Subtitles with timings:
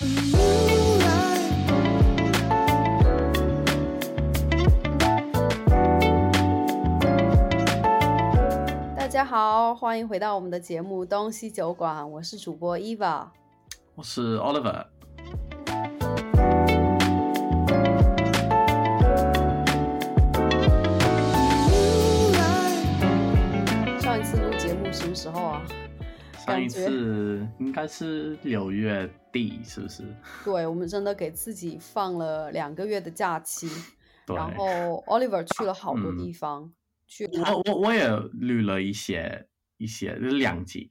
[0.00, 0.06] 大
[9.06, 13.26] 家好，欢迎回到我们的节目《东西酒馆》，我是主播 Eva，
[13.94, 14.86] 我是 Oliver。
[24.00, 25.60] 上一次录节目什么时候啊？
[26.50, 30.02] 上一次应该是六月底，是不是？
[30.44, 33.68] 对，我们真的给自己放了两个月的假期，
[34.26, 36.72] 然后 Oliver 去了好多地方，
[37.06, 40.90] 去了我我我也录了一些一些就是两集，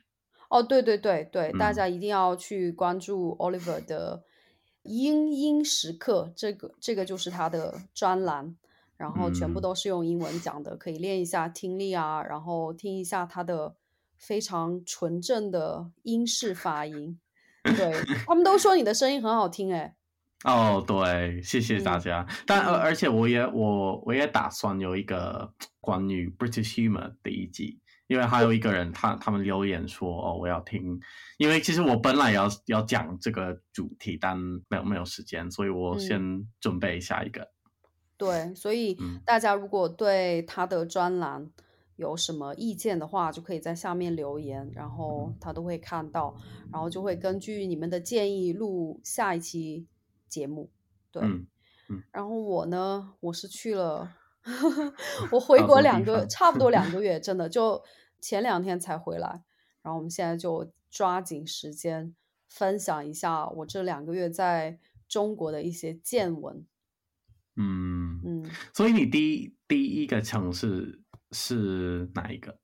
[0.49, 1.75] 哦，对对对对，大嗯。
[1.75, 4.23] 家一定要去关注 Oliver 的
[4.83, 8.55] 英英时刻，这个这个就是他的专栏，
[8.97, 9.61] 然后全部嗯。
[9.61, 13.75] 都是用英文讲的，可以练一下听力啊，然后听一下他的
[14.19, 17.19] 非常纯正的英式发音。
[17.63, 17.91] 对
[18.25, 19.93] 他们都说你的声音很好听，哎，
[20.45, 22.27] 哦，对，谢谢大嗯家。
[22.45, 27.77] 但而嗯而且我也我我也打算有一个关于 British humor 的一集，
[28.07, 30.97] 因为还有一个人他他们留言说哦我要听，
[31.37, 34.37] 因为其实我本来要要讲这个主题，但
[34.69, 37.51] 没有没有时间，所以我嗯先准备下一个。
[38.17, 41.51] 对，所以嗯大家如果对他的专栏
[41.99, 46.33] 有什么意见的话，就可以在下面留言，然后他都会看到，
[46.71, 49.85] 然后就会根据你们的建议录下一期
[50.29, 50.71] 节目。
[51.11, 54.15] 对，嗯，然后我呢，我是去了，
[55.33, 57.83] 我回国两个，差不多两 个月，真的就
[58.21, 59.43] 前两天才回来。
[59.81, 62.15] 然后我们现在就抓紧时间
[62.47, 66.65] 分享一下我这两个月在中国的一些见闻。
[67.57, 68.51] 嗯，嗯。
[68.73, 72.59] 所以你第一第一个城市是哪一个？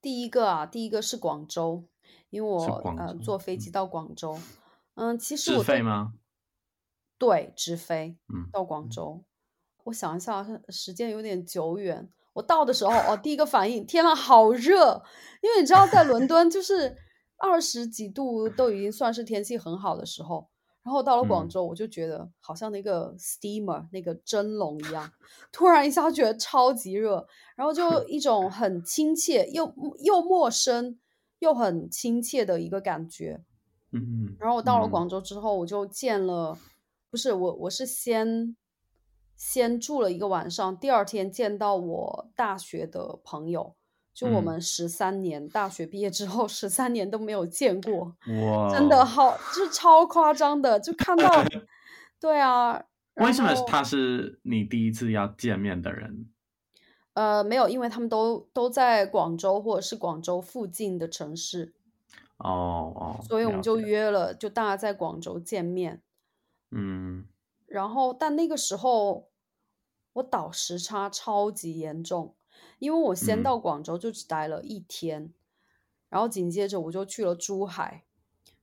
[0.00, 1.88] 第一个啊，第一个是广州，
[2.30, 2.64] 因为我
[2.98, 4.38] 呃坐飞机到广州，
[4.94, 6.14] 嗯，其实直我对飞吗？
[7.16, 9.24] 对直飞嗯到广州，
[9.84, 12.08] 我想一下，时间有点久远。
[12.34, 15.02] 我到的时候，哦，第一个反应，天呐，好热！
[15.40, 16.96] 因为你知道，在伦敦就是
[17.38, 20.50] 二十几度都已经算是天气很好的时候，
[20.84, 25.10] 然后到了广嗯州，我就觉得好像那个 steamer 那个蒸笼一样，
[25.50, 30.98] 突然一下觉得超级热，然后就 一种很亲切又又陌生
[31.38, 33.42] 又很亲切的一个感觉。
[33.92, 36.58] 嗯嗯，然后我到了嗯广州之后，我就见了，
[37.10, 38.54] 不是我，我是先
[39.36, 43.74] 先住了一个晚上，第二天见到我大学的朋友，
[44.14, 48.16] 就我嗯们十三年、大学毕业之后十三年都没有见过，
[48.46, 51.44] 哇，真的好，就是超夸张的，就看到，
[52.20, 56.28] 对啊，为什么他是你第一次要见面的人？
[57.14, 61.74] 呃没有，因为他们都都在广州或者是广州附近的城市，
[62.38, 66.00] 哦哦，所以我们就约了，就大家在广州见面。
[66.70, 67.26] 嗯
[67.66, 69.28] 然后，但那个时候
[70.14, 72.34] 我倒时差超级严重，
[72.84, 73.42] 因为我先嗯。
[73.42, 75.32] 到广州就只待了一天，
[76.08, 78.04] 然后紧接着我就去了珠海，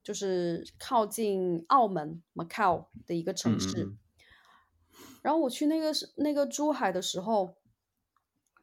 [0.03, 3.93] 就是靠近澳门 Macau 的一个城市。
[5.21, 7.55] 然后我去那个那个珠海的时候，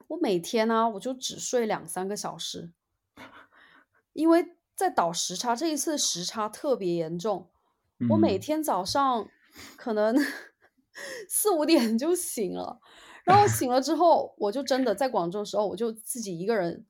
[0.08, 2.72] 我每天呢、我就只睡两三个小时，
[4.12, 7.50] 因为在倒时差，这一次时差特别严重，
[8.10, 8.40] 我每嗯。
[8.40, 9.28] 天早上
[9.76, 10.16] 可能
[11.28, 12.80] 四五点就醒了，
[13.28, 16.86] 然后醒了之后，我就真的在广州的时候，我就自己一个人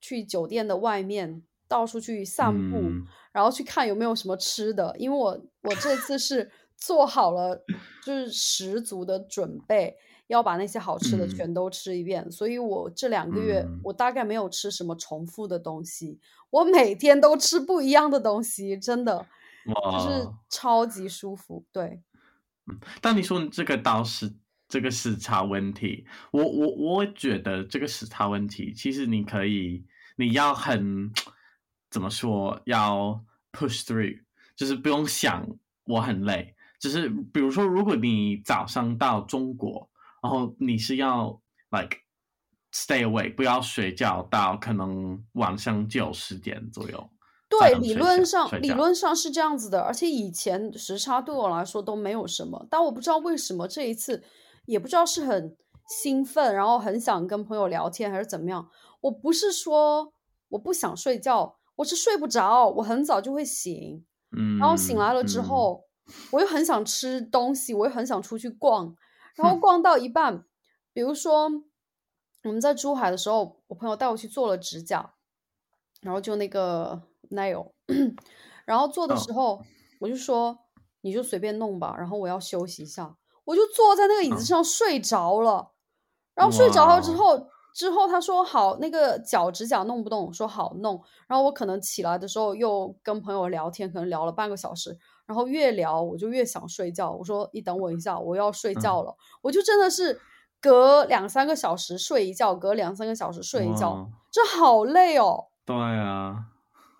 [0.00, 3.04] 去酒店的外面到处去散步，嗯。
[3.32, 7.62] 然后去看有没有什么吃的，因为我我这次是做好了
[8.04, 11.28] 就是十足的准备，要把那些好吃的嗯。
[11.28, 13.80] 全都吃一遍，所以我这两个月嗯。
[13.84, 16.18] 我大概没有吃什么重复的东西，
[16.48, 19.26] 我每天都吃不一样的东西，真的
[19.66, 22.00] 就是，超级舒服，对。
[23.00, 24.32] 但你说这个倒是
[24.70, 31.12] 这个时差问题，我我我觉得这个时差问题，其实你可以，你要很
[31.90, 33.20] 怎么说，要
[33.52, 34.20] push through，
[34.54, 35.44] 就是不用想
[35.84, 39.90] 我很累，就是比如说，如果你早上到中国，
[40.22, 41.40] 然后你是要
[41.70, 41.98] like
[42.72, 47.10] stay awake，不要睡觉到可能晚上九十点左右。
[47.58, 54.22] 才对，理论上理论上是这样子的，而且以前时差对我来说都没有什么，但我不知道为什么这一次，
[54.66, 55.56] 也不知道是很
[55.88, 58.68] 兴奋，然后很想跟朋友聊天还是怎么样。
[59.00, 60.12] 我不是说
[60.50, 64.04] 我不想睡觉，我是睡不着，我很早就会醒，
[64.36, 65.84] 嗯，然后醒来了之嗯，后，
[66.32, 68.94] 我又很想吃东西，我又很想出去逛，
[69.34, 70.44] 然后逛到一半，
[70.92, 71.50] 比如说
[72.44, 75.14] 我们在珠海的时候，我朋友带我去做了指甲，
[76.02, 77.72] 然后就那个 nail，
[78.64, 79.18] 然后做的哦。
[79.18, 79.62] 时候，
[80.00, 80.58] 我就说
[81.00, 85.72] 你就随便弄吧，然后我要休息一下，我就坐在那个椅子上睡着了，
[86.34, 94.96] 然后睡着了之后，之后他说好，那个脚趾甲弄不动，说好弄，然后我可能起来的时候又跟朋友聊天，可能聊了半个小时，
[95.26, 100.20] 然后越聊我就越想睡觉，我说你等我一下，我要睡觉了，我就真的是
[100.60, 105.46] 隔两三个小时睡一觉，隔两三个小时睡一觉，这好累哦。
[105.64, 106.46] 对啊，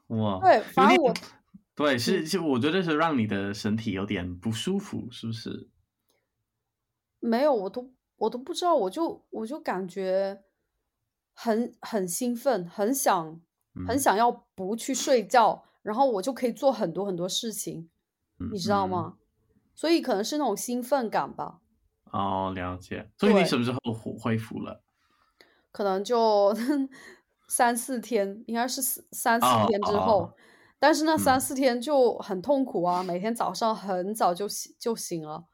[0.08, 1.12] 哇，对，反正我。
[1.74, 5.70] 对，是是，我觉得是让你的身体有点不舒服，是不是？
[7.20, 10.42] 没有，我都我都不知道，我就我就感觉
[11.32, 13.40] 很很兴奋，很想
[13.86, 17.88] 很想要不去睡觉，然后我就可以做很多很多事情，
[18.52, 19.18] 你知道吗？
[19.74, 21.60] 所以可能是那种兴奋感吧。
[22.10, 23.10] 哦，了解。
[23.16, 24.82] 所以你什么时候恢恢复了？
[25.72, 26.54] 可能就
[27.48, 30.32] 三四天，应该是三四天之后。
[30.78, 35.44] 但是那三四天就很痛苦啊，每天早上很早就醒就醒了，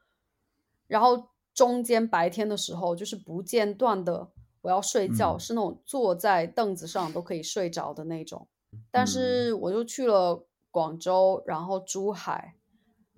[0.87, 4.29] 然后中间白天的时候就是不间断的
[4.61, 8.47] 我要睡觉，是那种坐在凳子上都可以睡着的那种。
[8.91, 12.53] 但是我就去了广州，然后珠海，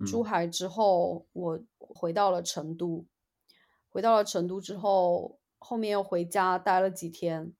[0.06, 3.04] 珠海之后我回到了成都，
[3.90, 7.52] 回到了成都之后，后面又回家待了几天，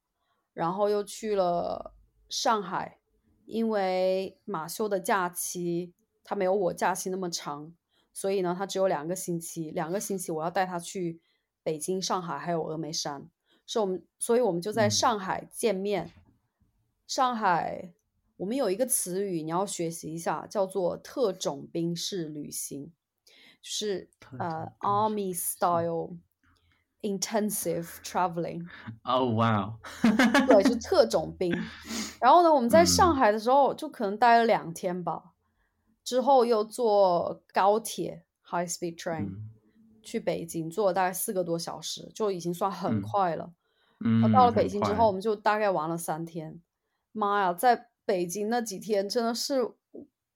[0.55, 1.93] 然后又去了
[2.31, 2.97] 上海。
[3.45, 5.93] 因为马修的假期
[6.25, 7.75] 他没有我假期那么长，
[8.13, 11.21] 所以呢，他只有两个星期，两个星期我要带他去
[11.63, 13.29] 北京、上海还有峨眉山，
[13.67, 16.11] 是我们，所以我们就在上海见面。
[17.07, 17.93] 上海，
[18.37, 22.93] 我们有一个词语你要学习一下，叫做特种兵式旅行，
[23.61, 26.19] 就是呃，army style。
[27.03, 28.69] Intensive traveling，
[29.05, 29.75] 哦，哇，
[30.47, 31.51] 对，是特种兵。
[32.21, 35.30] 然后呢，我们在上海的时候就可能待了两天吧，
[36.05, 39.29] 之后又坐高铁 （high speed train）
[40.03, 43.53] 去北京，坐了大概四个多小时，就已经算很快了。
[44.05, 46.61] 嗯，到了北京之后，我们就大概玩了三天。
[47.13, 49.73] 妈呀，在北京那几天真的是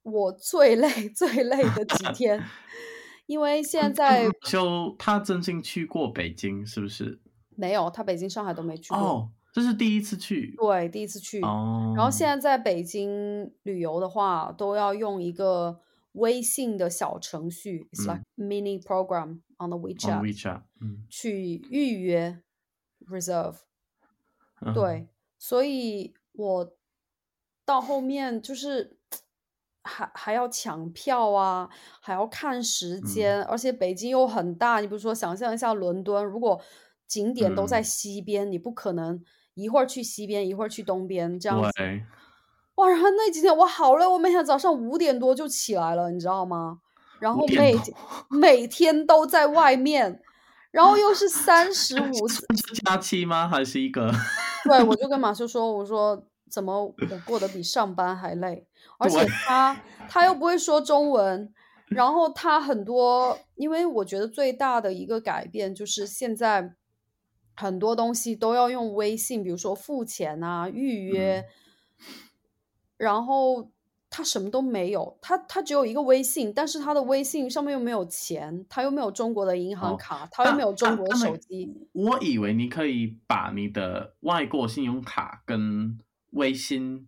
[0.03, 2.43] 我最累、 最累的几天。
[3.25, 7.19] 因为现在就他真心去过北京，是不是？
[7.55, 8.97] 没有，他北京、上海都没去过。
[8.99, 10.53] 哦，这是第一次去。
[10.57, 11.39] 对，第一次去。
[11.39, 11.93] 哦。
[11.95, 15.79] 然后现在在北京旅游的话，都要用一个
[16.11, 20.21] 微信的小程序，It's like mini program on the WeChat。
[20.21, 20.63] WeChat。
[20.81, 21.05] 嗯。
[21.09, 22.41] 去预约
[23.07, 23.59] ，reserve。
[24.73, 25.07] 对，
[25.39, 26.75] 所以我
[27.63, 28.97] 到后面就是。
[29.87, 31.69] 还还要抢票啊，
[32.01, 34.79] 还要看时间，而且北京又很大。
[34.79, 36.59] 你比如说，想象一下伦敦，如果
[37.05, 39.23] 景点都在西边，你不可能
[39.55, 41.69] 一会儿去西边，一会儿去东边这样子。
[42.75, 46.79] 哇，然后那几天我好累，我每天早上五点多就起来了，你知道吗？
[47.19, 47.73] 然后每
[48.29, 50.21] 每天都在外面，
[50.71, 52.27] 然后又是三十 五
[52.83, 53.47] 假期吗？
[53.47, 54.11] 还是一个？
[54.65, 56.21] 对，我就跟马修说，我说
[56.51, 56.93] 怎么我
[57.25, 58.67] 过得比上班还累。
[58.99, 61.53] 而且他他又不会说中文，
[61.87, 66.73] 然后他很多，因为我觉得最大的一个改变就是现在
[67.55, 71.45] 很多东西都要用微信，比如说付钱啊、预约，
[72.97, 73.71] 然后
[74.09, 81.73] 他什么都没有，他他只有一个微信，但是他的微信上面又没有钱，他又没有中国的银行卡，他又没有中国的手机。
[81.93, 85.97] 我以为你可以把你的外国信用卡跟
[86.31, 87.07] 微信。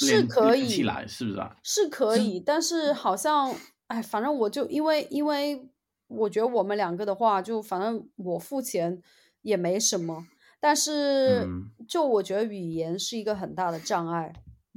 [0.00, 1.56] 是可以起来，是不是啊？
[1.60, 3.52] 是可以，但是好像，
[3.88, 5.68] 哎，反正我就因为因为
[6.06, 9.02] 我觉得我们两个的话，就反正我付钱
[9.48, 10.26] 也没什么，
[10.60, 11.46] 但是
[11.88, 14.32] 就我觉得语言是一个很大的障碍。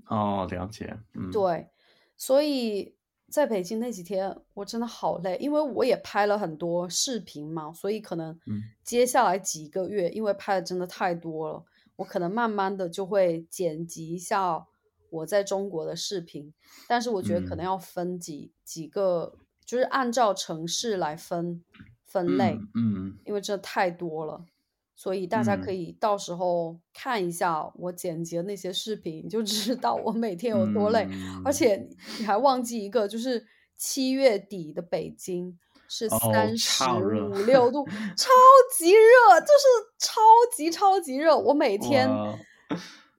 [0.08, 0.98] 哦，了解。
[1.14, 1.70] 嗯，对，
[2.18, 2.96] 所以
[3.30, 8.40] 在北京那几天我真的好累，因为我也拍了很多视频嘛，所以可能
[8.84, 11.64] 接下来几个月，因为拍的真的太多了，
[11.98, 14.66] 我可能慢慢的就会剪辑一下。
[15.12, 16.54] 我在中国的视频，
[16.88, 19.34] 但是我觉得可能要分几几个，
[19.66, 21.62] 就是按照城市来分
[22.06, 24.46] 分类，嗯，因为真的太多了，
[25.02, 31.08] 所以大家可以到时候看一下我剪辑的那些视频，就知道我每天有多累。
[31.44, 31.90] 而且
[32.20, 33.44] 你还忘记一个，就是
[33.76, 37.84] 七月底的北京是三十五六度，
[38.16, 38.30] 超
[38.78, 39.66] 级热，就是
[39.98, 40.22] 超
[40.56, 42.08] 级超级热，我每天。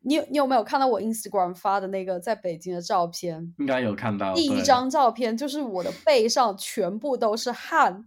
[0.04, 3.52] 你你有没有看到我 Instagram 发的那个在北京的照片？
[3.58, 4.32] 应该有看到。
[4.34, 8.06] 第一张照片就是我的背上全部都是汗，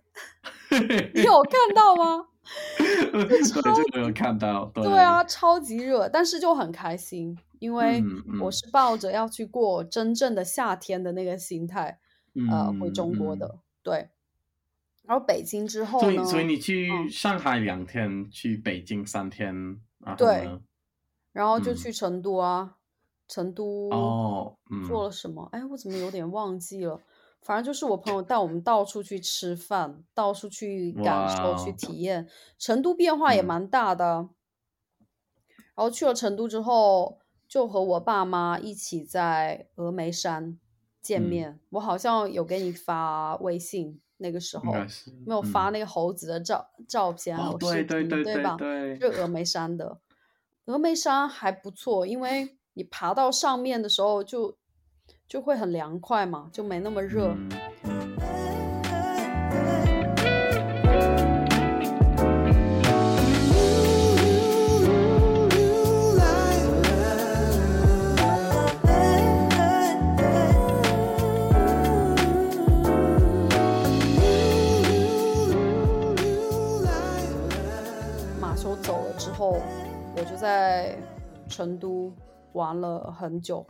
[1.14, 2.28] 你有看到吗？
[3.52, 4.66] 超有看到。
[4.74, 8.04] 对啊，超级热，但是就很开心，因为
[8.42, 12.00] 我是抱着要去过真正的夏天的那个心态，
[12.50, 13.60] 呃回中国嗯的。
[13.84, 14.10] 对，
[15.04, 19.80] 然后北京之后所以呢，所以你去嗯上海两天，去北京三天，
[20.18, 20.50] 对？
[21.32, 22.76] 然后就嗯去成都啊，
[23.28, 24.56] 成都哦，
[24.88, 25.48] 做嗯了什么？
[25.52, 27.00] 哎，我怎么有点忘记了？
[27.46, 32.28] 反正就是我朋友带我们到处去吃饭，到处去感受、去体验。
[32.58, 34.30] 成都变化也嗯蛮大的。
[35.76, 40.58] 然后去了成都之后，就和我爸妈一起在峨眉山
[41.00, 41.60] 见嗯面。
[41.70, 44.74] 我好像有给你发微信，那个时候
[45.26, 48.56] 没有发嗯那个猴子的照照片还哦有，视对对频，对对吧？
[48.58, 50.00] 对，是峨眉山的，
[50.66, 54.58] 峨眉山还不错，因为你爬到上面的时候就
[55.28, 57.36] 就会很凉快嘛，就没那么热。
[57.36, 57.50] 嗯
[78.40, 79.60] 马修走了之后，
[80.16, 80.96] 我就在
[81.50, 82.14] 成都
[82.54, 83.66] 玩了很久，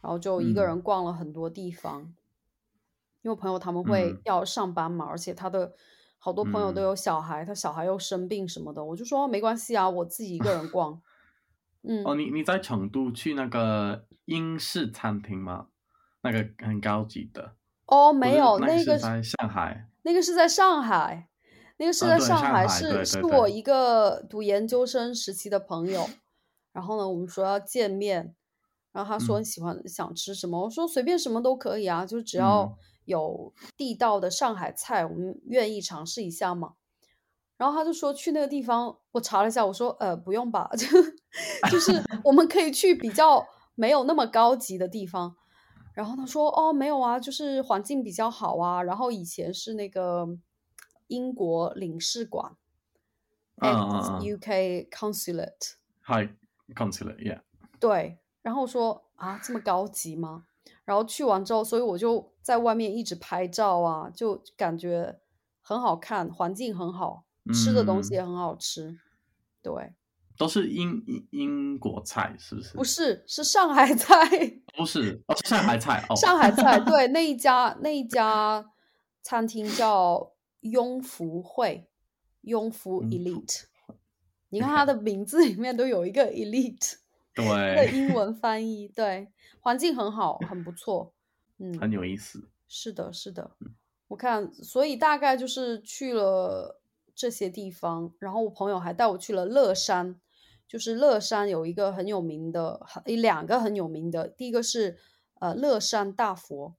[0.00, 2.14] 然后就一个嗯人逛了很多地方。
[3.22, 5.74] 因为朋友他们会嗯要上班嘛，而且他的
[6.18, 11.02] 好多朋友都嗯有小孩，他小孩又生病什么的，我就说没关系啊，我自己一个人 逛。
[11.82, 15.66] 嗯，哦，你你在成都去那个英式餐厅吗？
[16.22, 17.54] 那个很高级的。
[17.86, 19.88] 哦，没有，那那个是在上海。
[20.02, 21.28] 那个是在上海，
[21.76, 26.08] 那个是在上海，上海是是我一个读研究生时期的朋友。
[26.72, 28.34] 然后呢，我们说要见面，
[28.92, 36.74] 然后他说嗯喜欢、想吃什么，我说随便什么都可以啊，就只要嗯有地道的上海菜，我们愿意尝试一下嘛。
[37.56, 40.86] 然后他就说去那个地方，我查了一下，我说呃不用吧，就
[41.70, 41.92] 就是
[42.24, 45.36] 我们可以去比较没有那么高级的地方。
[45.94, 48.82] 然后他说哦没有啊，就是环境比较好啊。
[48.82, 50.28] 然后以前是那个
[51.08, 52.56] 英国领事馆
[53.56, 56.28] 嗯嗯，ex 嗯 UK consulate，Hi
[56.74, 57.40] consulate，yeah。
[57.80, 58.18] 对。
[58.48, 60.46] 然后我说啊这么高级吗？
[60.86, 65.20] 然后去完之后，所以我就在外面一直拍照啊，就感觉
[65.60, 68.98] 很好看，环境很好，吃的东西嗯也很好吃。
[69.60, 69.92] 对，
[70.38, 72.76] 都是英英英国菜，是不是？
[72.78, 74.16] 不是，是上海菜，
[74.74, 76.16] 不是，哦，上海菜哦。
[76.16, 76.80] 上海菜。
[76.80, 78.72] 对， 那一家那一家
[79.22, 81.86] 餐厅叫雍福会，
[82.40, 83.64] 雍福 Elite。
[84.48, 86.94] 你看它的名字里面都有一个 Elite
[87.44, 89.30] 的对，英文翻译，对，
[89.60, 91.12] 环境很好，很不错。
[91.58, 92.48] 嗯，很有意思。
[92.68, 93.50] 是的，是的，
[94.08, 96.80] 我看，所以大概就是去了
[97.14, 100.20] 这些地方，然后我朋友还带我去了乐山，
[100.68, 104.98] 就是乐山有一个很有名的，很两个很有名的，第一个是
[105.40, 106.76] 呃乐山大佛，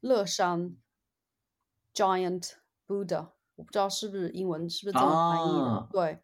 [0.00, 0.76] 乐山
[1.92, 2.52] Giant
[2.86, 6.22] Buddha，我不知道是不是英文是不是这么翻译的，啊对，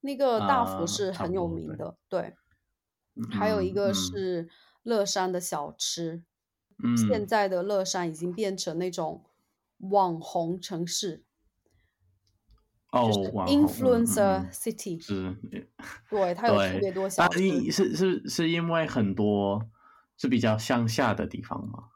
[0.00, 2.34] 那个大佛是很有名的，对，
[3.30, 4.48] 还有一个是
[4.82, 6.22] 乐山的小吃。
[6.84, 9.24] 嗯，现在的乐山已经变成那种
[9.78, 11.22] 网红城市，
[12.90, 13.00] 哦
[13.46, 15.36] influencer 嗯 city，、是，
[16.10, 17.44] 对，它有特别多小但吃。
[17.44, 19.70] 你是是是因为很多
[20.16, 21.90] 是比较乡下的地方吗？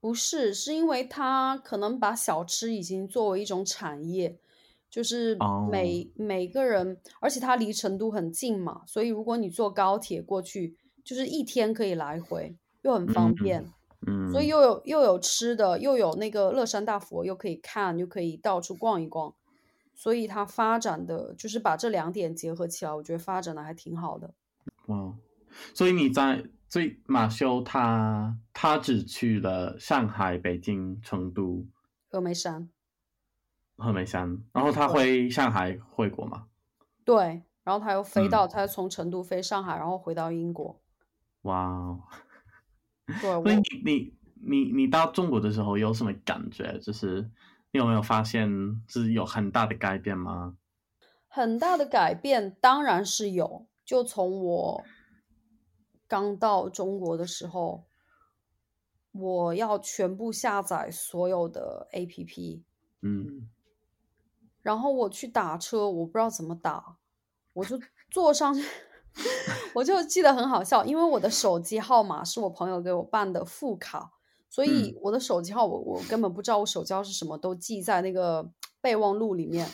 [0.00, 4.38] 不是，是因为它可能把小吃已经作为一种产业，
[4.96, 10.74] 就是哦每、每个人，而且它离成都很近嘛，所以如果你坐高铁过去，
[11.04, 13.66] 就是一天可以来回，又很方嗯便。
[14.06, 19.34] 嗯，所以又有又有吃的，又有那个乐山大佛，又可以看，又可以到处逛一逛，
[19.94, 24.32] 所以它发展的就是把这两点结合起来，我觉得发展的还挺好的。
[24.86, 25.14] 哇，
[25.74, 31.66] 所以你在所以马修他他只去了上海、北京、成都、
[32.10, 32.70] 峨眉山，
[33.76, 36.46] 峨眉山，然后他回上海回国嘛？
[37.04, 40.80] 对，然后他又飞嗯到，他从成都飞上海，然后回到英国。
[41.42, 41.98] 哇
[43.22, 46.78] 所以你你你你到中国的时候有什么感觉？
[46.80, 47.22] 就是
[47.70, 48.48] 你有没有发现
[48.88, 50.56] 是有很大的改变吗？
[51.28, 54.84] 很大的改变当然是有，就从我
[56.08, 57.84] 刚到中国的时候，
[59.12, 62.62] 我要全部下载所有的 APP。
[63.02, 63.48] 嗯
[64.66, 66.96] 然后我去打车，我不知道怎么打，
[67.52, 67.78] 我就
[68.10, 68.66] 坐上去，
[69.76, 74.10] 我就记得很好笑，因为我的手机号码是我朋友给我办的副卡，
[74.50, 79.70] 所以我的手机号我我根本不知道我手机号是什么，都记在那个备忘录里面。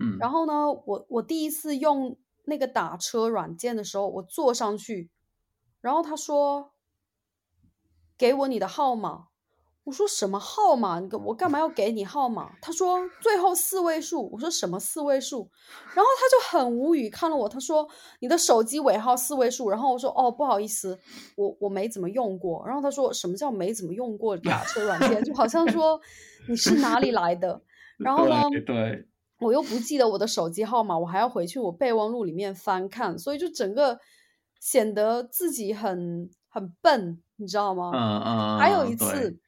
[0.00, 5.10] 嗯，然后呢，我我第一次用那个打车软件的时候，我坐上去，
[5.80, 6.70] 然后他说
[8.16, 9.26] 给我你的号码，
[9.86, 10.98] 我说什么号码？
[10.98, 12.50] 你我干嘛要给你号码？
[12.60, 14.28] 他说最后四位数。
[14.32, 15.48] 我说什么四位数？
[15.94, 17.48] 然后他就很无语看了我。
[17.48, 17.88] 他说
[18.18, 19.70] 你的手机尾号四位数。
[19.70, 20.98] 然后我说哦，不好意思，
[21.36, 22.66] 我我没怎么用过。
[22.66, 25.22] 然后他说什么叫没怎么用过打车软件？
[25.22, 26.00] 就好像说
[26.48, 27.62] 你是哪里来的？
[27.96, 28.42] 然后呢？
[28.66, 29.06] 对，
[29.38, 34.00] 我又不记得我的手机号码，我还要回去我备忘录里面翻看，所以就整个
[34.58, 37.92] 显得自己很很笨，你知道吗？
[37.94, 38.58] 嗯嗯。
[38.58, 39.38] 还有一次。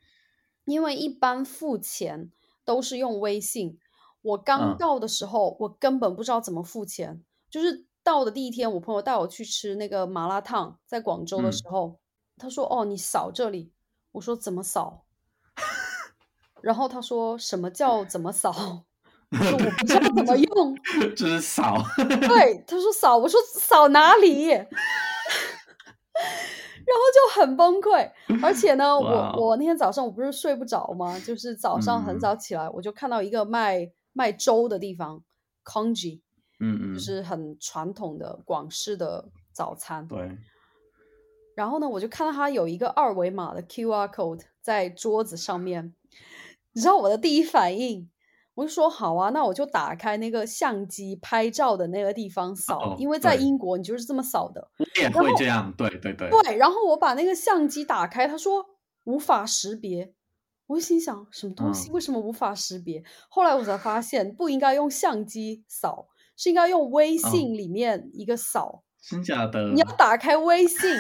[0.69, 2.31] 因为一般付钱
[2.65, 3.79] 都是用微信，
[4.21, 7.23] 我刚到的时候，我根本不知道怎么付钱。
[7.51, 11.99] 就是到的第一天，我朋友带我去吃那个麻辣烫，在广州的时候，
[12.37, 13.73] 他说：“哦，你扫这里。”
[14.13, 15.05] 我说：“怎么扫？”
[16.61, 18.85] 然后他说：“什么叫怎么扫？”
[19.33, 20.77] 我说：“我不知道怎么用。”
[21.17, 21.83] 就是扫。
[21.97, 24.51] 对，他说扫，我说扫哪里？
[26.89, 28.11] 然后就很崩溃，
[28.43, 31.19] 而且呢， 我我那天早上我不是睡不着吗？
[31.21, 35.23] 就是早上很早起来，我就看到一个卖卖粥的地方
[35.65, 36.23] ，Congee，
[36.61, 40.09] 嗯嗯，就是很传统的广式的早餐。
[40.09, 40.39] 对。
[41.55, 45.93] 然后呢，我就看到他有一个二维码的 QR code 在桌子上面，
[46.73, 48.09] 你知道我的第一反应？
[48.59, 54.69] 我就说好啊，那我就打开那个相机拍照的那个地方扫，因为在英国你就是这么扫的。
[54.81, 56.29] 我也会这样，对对对。
[56.29, 58.67] 对，然后我把那个相机打开，他说
[59.05, 60.13] 无法识别，
[60.67, 61.89] 我心想什么东西？
[61.93, 63.05] 为什么无法识别？
[63.29, 68.83] 后来我才发现不应该用相机扫，是应该用微信里面一个扫。
[69.01, 69.71] 真假的？
[69.73, 70.91] 你要打开微信，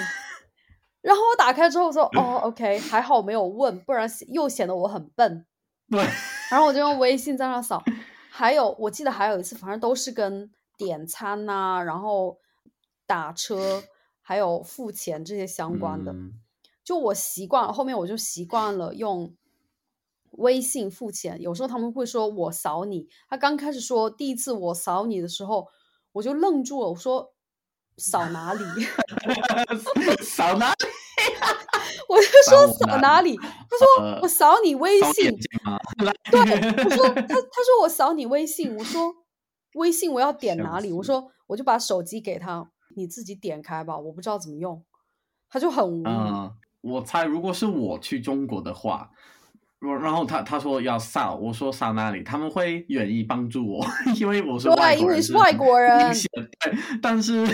[1.03, 5.45] 然后我打开之后说哦，OK，还好没有问，不然又显得我很笨。
[5.91, 6.07] 对，
[6.51, 7.83] 然后我就用微信在那扫，
[8.31, 12.39] 还有我记得还有一次，反正都是跟点餐呐，然后
[13.07, 13.85] 打车，
[14.23, 16.15] 还有付钱这些相关的。
[16.83, 19.35] 就我习惯了，后面我就习惯了用
[20.31, 21.41] 微信付钱。
[21.43, 25.69] 有时候他们会说我扫你，他刚开始说第一次我扫你的时候，
[26.13, 27.35] 我就愣住了，我说
[27.99, 28.65] 扫哪里？
[30.25, 30.77] 扫哪里？
[32.09, 33.37] 我就说扫哪里？
[33.37, 35.31] 他说我扫你微信。
[36.31, 36.41] 对，
[36.85, 38.75] 我说他他说我扫你微信。
[38.75, 39.15] 我说
[39.75, 40.93] 微信我要点哪里？
[40.93, 44.83] 我说我就把手机给他，你自己点开吧，我不知道怎么用。
[45.51, 46.51] 他就很无语。
[46.81, 49.11] 我猜如果是我去中国的话。
[50.03, 52.21] 然后他他说要扫，我说扫哪里？
[52.25, 53.87] 他们会愿意帮助我，
[54.19, 56.13] 因为我是对，因为是外国人。
[56.13, 57.47] 对，但是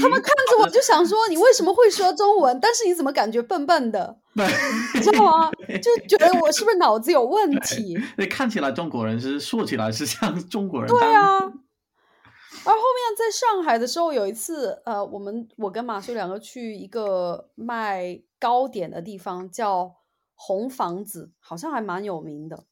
[0.00, 2.58] 他们看着我就想说，你为什么会说中文？
[2.60, 4.18] 但是你怎么感觉笨笨的？
[4.36, 4.46] 对，
[4.94, 5.50] 你知道吗？
[5.82, 7.98] 就觉得我是不是脑子有问题？
[8.16, 10.88] 那看起来中国人是说起来是像中国人。
[10.88, 11.38] 对啊。
[11.38, 19.96] 而后面在上海的时候，有一次，呃，我们我跟马修两个去一个卖糕点的地方，叫。
[20.38, 22.64] 红房子好像还蛮有名的，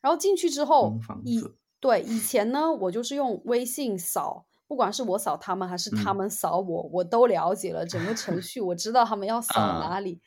[0.00, 0.92] 然后进去之后，
[1.24, 1.40] 以
[1.78, 10.18] 对以前呢，我就是用微信扫，不管是我扫他们还是他们扫我，我都了解了整个程序，我知道他们要扫哪里。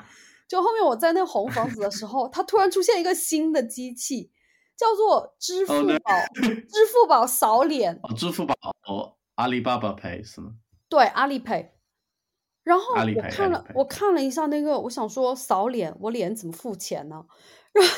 [0.47, 4.29] 就后面我在那红房子的时候，它突然出现一个新的机器，
[4.77, 6.11] 叫做支付宝，
[6.69, 7.99] 支付宝扫脸。
[8.03, 8.53] 哦，支付宝
[8.87, 10.51] 哦，阿里巴巴 Pay 是吗？
[10.89, 11.69] 对，阿里 Pay。
[12.63, 17.25] 然后我看了，我看了一下那个，我想说扫脸，我脸怎么付钱呢？
[17.73, 17.93] 然后，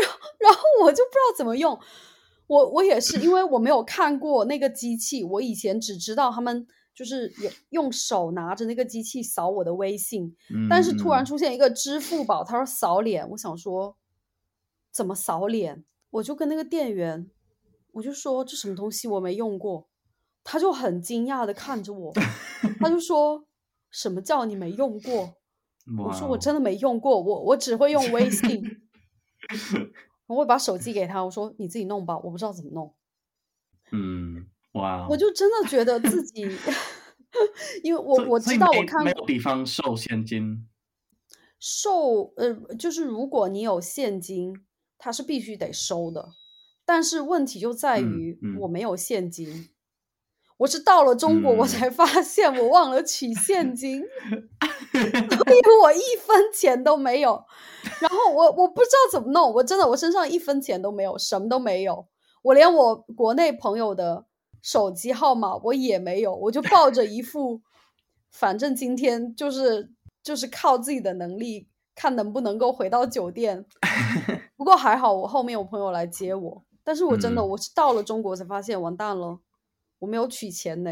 [0.00, 1.76] 然后，然后我就不知道怎么用。
[2.50, 10.34] 我我也是，因为我没有看过那个机器，我以前只知道他们就是有用手拿着那个机器扫我的微信。
[10.68, 13.96] 但是突然出现一个支付宝，他说扫脸，我想说
[14.92, 15.84] 怎么扫脸？
[16.10, 17.30] 我就跟那个店员，
[17.92, 19.88] 我就说这什么东西我没用过，
[20.42, 22.12] 他就很惊讶的看着我，
[22.80, 23.46] 他就说。
[23.92, 25.34] 什么叫你没用过？
[25.98, 28.62] 我说我真的没用过，我我只会用微信。
[30.30, 32.94] 我会把手机给他，我说你自己弄吧，我不知道怎么弄。
[33.90, 35.08] 嗯，哇！
[35.10, 36.42] 我就真的觉得自己，
[37.82, 40.68] 因为我我知道我看没有地方收现金，
[41.58, 44.54] 收呃，就是如果你有现金，
[44.96, 46.28] 他是必须得收的。
[46.84, 49.70] 但是问题就在于我没有现金。
[50.58, 54.02] 我是到了中国，我才发现我忘了取现金，
[54.92, 57.42] 所以我一分钱都没有。
[58.32, 62.06] 我我不知道怎么弄，我真的我身上一分钱都没有，什么都没有。
[62.42, 64.24] 我连我国内朋友的
[64.62, 67.60] 手机号码我也没有，我就抱着一副，
[68.30, 69.90] 反正今天就是
[70.22, 73.66] 就是靠自己的能力，看能不能够回到酒店。
[74.56, 76.64] 不过还好，我后面有朋友来接我。
[76.82, 79.38] 但是我真的我是到了中国才发现，完蛋了。
[80.00, 80.90] 我没有取钱呢，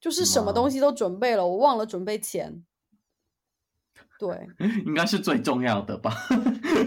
[0.00, 2.64] 就是什么东西都准备了，我忘了准备钱。
[4.18, 4.46] 对
[4.86, 6.12] 应该是最重要的吧？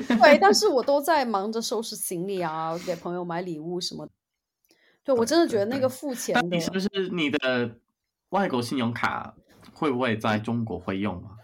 [0.08, 4.12] 对， 但是我都在忙着收拾行李啊，给朋友买礼物什么的。
[5.04, 7.78] 对我真的觉得那个付钱的，你是不是你的
[8.30, 9.36] 外国信用卡
[9.74, 11.38] 会不会在中国会用啊？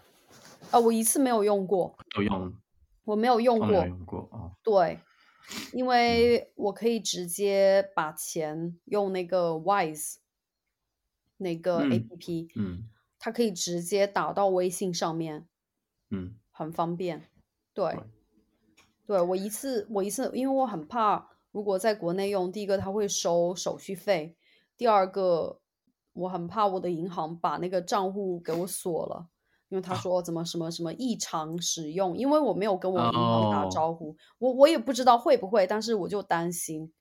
[0.72, 2.52] 啊，我一次没有用过，有用，
[3.04, 4.52] 我没有用过，没有用过哦。
[4.62, 5.00] 对，
[5.72, 10.16] 因为我可以直接把钱用那个 Wise
[11.38, 15.46] 那个 APP，嗯，它可以直接打到微信上面，
[16.10, 17.22] 嗯，很方便。
[17.74, 17.98] 对，
[19.06, 24.36] 对我一次我一次，因为我很怕，如果在国内用，第一个他会收手续费，
[24.76, 25.60] 第二个
[26.12, 29.28] 我很怕我的银行把那个账户给我锁了。
[29.68, 36.92] 因为他说怎么什么什么异常使用，因为我没有跟我银行打招呼，我我也不知道会不会，但是我就担心。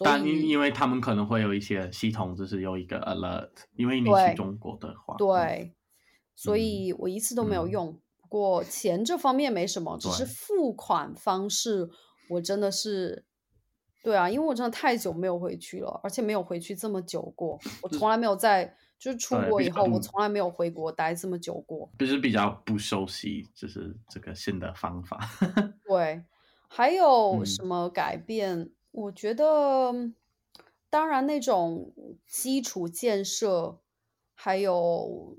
[0.00, 5.72] 但因因为他们可能会有一些系统，就是有一个 alert，因为你是中国的话，对，
[6.34, 7.92] 所以我一次都没有用。
[7.92, 11.88] 不过钱这方面没什么，只是付款方式
[12.30, 13.24] 我真的是，
[14.02, 18.76] 对啊，因为我真的太久没有回去了，而且没有回去这么久过，我从来没有在。
[19.00, 21.88] 就是出国以后，我从来没有回国待这么久过。
[22.00, 25.20] 就是比较不熟悉，就是这个新的方法。
[25.86, 26.24] 对，
[26.66, 28.72] 还有什么改变？
[28.90, 29.92] 我觉得，
[30.90, 31.94] 当然那种
[32.26, 33.78] 基础建设，
[34.34, 35.36] 还有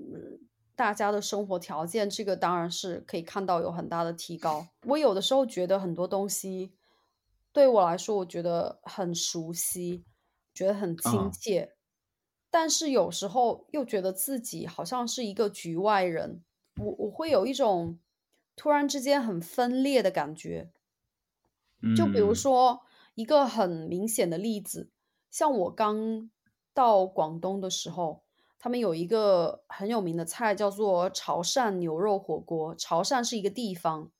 [0.80, 4.66] 大家的生活条件，这个当然是可以看到有很大的提高。
[4.86, 6.72] 我有的时候觉得很多东西
[7.52, 10.06] 对我来说，我觉得很熟悉，
[10.54, 11.74] 觉得很亲切。
[12.50, 16.42] 但是有时候又觉得自己好像是一个局外人，
[16.78, 17.98] 我我会有一种
[18.56, 20.70] 突然之间很分裂的感觉。
[21.94, 22.80] 就比如说
[23.14, 24.90] 一个很明显的例子，
[25.30, 26.30] 像我刚
[26.72, 28.22] 到广东的时候，
[28.62, 32.74] 他们有一个很有名的菜叫做潮汕牛肉火锅。
[32.74, 34.10] 潮汕是一个地方，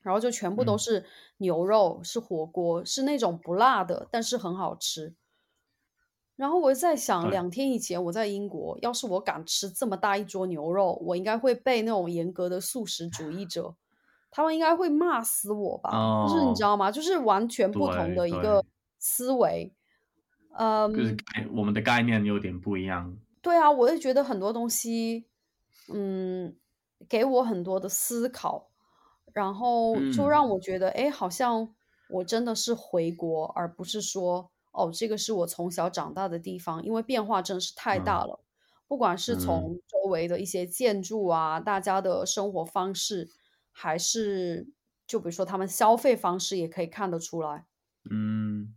[0.00, 5.14] 然后就全部都是牛肉，是火锅，是那种不辣的，但是很好吃。
[6.34, 13.76] 然后我在想，两天以前我在英国，要是我敢吃这么大一桌牛肉，我应该会被那种严格的素食主义者，
[14.28, 16.26] 他们应该会骂死我吧？
[16.26, 16.90] 就是你知道吗？
[16.90, 18.64] 就是完全不同的一个
[18.98, 19.72] 思维，
[20.58, 21.16] 嗯，就是
[21.54, 23.16] 我们的概念有点不一样。
[23.42, 25.26] 对啊，我也觉得很多东西，
[25.92, 26.56] 嗯，
[27.08, 28.70] 给我很多的思考，
[29.34, 31.74] 然后就让我觉得，哎，好像
[32.08, 34.50] 我真的是回国，而不是说。
[34.74, 38.40] 哦，这个是我从小长大的地方，因为变化真是太大了。
[38.88, 43.28] 不管是从周围的一些建筑啊，大家的生活方式，
[43.70, 44.66] 还是
[45.06, 47.66] 就比如说他们消费方式，也可以看得出来。
[48.10, 48.74] 嗯，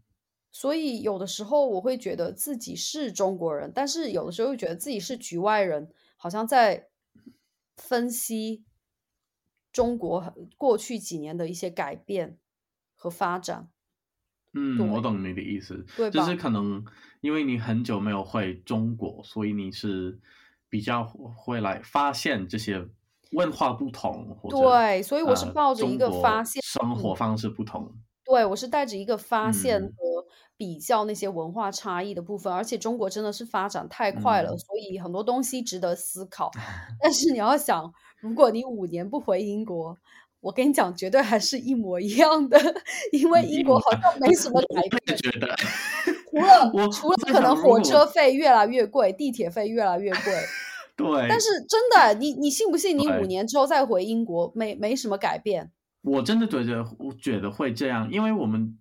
[0.56, 6.88] 所以有的时候我会觉得自己是中国人，但是有的时候又觉得自己是局外人，好像在
[7.76, 8.64] 分析
[9.74, 12.38] 中国过去几年的一些改变
[12.96, 13.68] 和发展。
[14.54, 16.86] 嗯，我懂你的意思，就是可能
[17.20, 20.18] 因为你很久没有回中国，所以你是
[20.70, 22.88] 比较会来发现这些
[23.34, 30.15] 文化不同，或者对，所以我是抱着一个发现生活方式不同，对我是带着一个发现和
[30.58, 36.52] 比较那些文化差异的部分，而且中国真的是发展太快了，所以很多东西值得思考。
[37.02, 39.98] 但是你要想，如果你五年不回英国。
[40.42, 42.60] 我跟你讲，绝对还是一模一样的，
[43.12, 45.18] 因为英国好像没什么改变。
[45.18, 45.48] 觉得，
[46.30, 50.34] 除了除了可能火车费越来越贵，地铁费越来越贵。
[50.96, 51.28] 对。
[51.28, 52.96] 但是真的，你你信不信？
[52.96, 55.72] 你五年之后再回英国，没没什么改变。
[56.04, 58.78] 我真的觉得，我觉得会这样，因为我们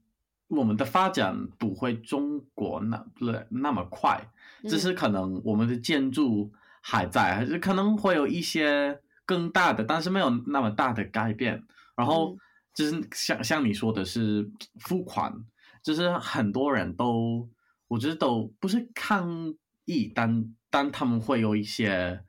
[0.49, 3.07] 我们的发展不会中国那
[3.49, 4.29] 那么快，
[4.69, 9.01] 只是可能我们的建筑还在，还是可能会有一些。
[9.27, 11.65] 更大的，但是没有那么大的改变。
[11.97, 12.37] 然后
[12.75, 14.47] 就是像像你说的是
[14.81, 15.33] 付款，
[15.83, 17.49] 就是很多人都，
[17.89, 19.55] 我觉得都不是抗
[19.87, 22.23] 议，但但他们会有一些，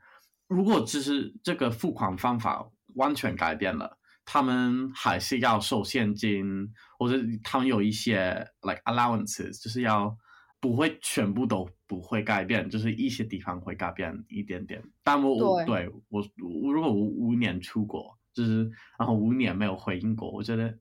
[0.48, 10.18] 如果只是这个付款方法完全改变了，他们还是要收现金，或者他们有一些 like allowances，就是要。
[10.58, 14.82] 不会全部都不会改变，就是一些地方会改变一点点。
[15.04, 18.64] 但我对我，如果我五年出国，就是
[18.98, 20.76] 然后五年没有回英国，我觉得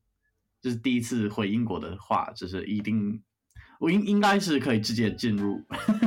[0.63, 3.23] 就是第一次回英国的话，就是一定
[3.79, 5.61] 我应应该是可以直接进入。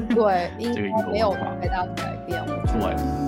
[0.09, 2.43] 对， 这个英国没有太大的改变。
[2.47, 3.26] 对。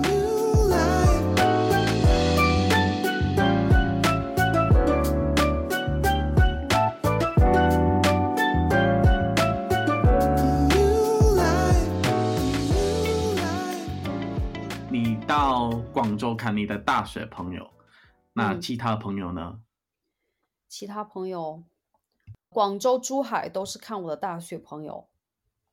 [16.00, 17.70] 广州看你的大学朋友，
[18.32, 19.60] 那嗯其他朋友呢？
[20.66, 21.62] 其他朋友，
[22.48, 25.08] 广州、珠海都是看我的大学朋友。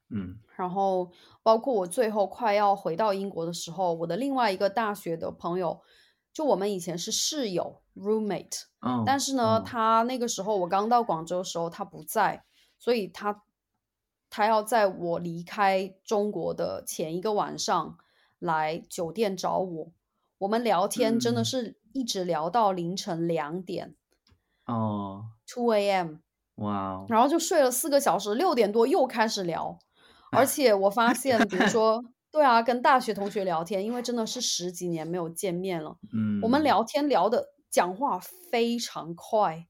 [0.09, 1.11] 嗯然后
[1.43, 5.81] 包括我最后快要回到英国的时候，我的另外一个大学的朋友，
[6.33, 12.43] 就我们以前是室友 roommate，嗯，但是呢，哦他那个时候我刚到广州的时候他不在，
[12.77, 13.43] 所以他
[14.29, 17.97] 他要在我离开中国的前一个晚上
[18.39, 19.91] 来酒店找我。
[20.39, 21.45] 我们聊天真的嗯。
[21.45, 23.95] 是一直聊到凌晨两点
[24.65, 26.17] 哦，，two a.m.
[26.55, 29.79] 哇哦，然后就睡了四个小时，六点多又开始聊，
[30.31, 36.83] 而且我发现，比如 说，对啊，跟大学同学聊天，因为真的是十几年没有见面了，嗯，我们聊。
[36.83, 38.19] 天聊的讲话
[38.51, 39.65] 非常快，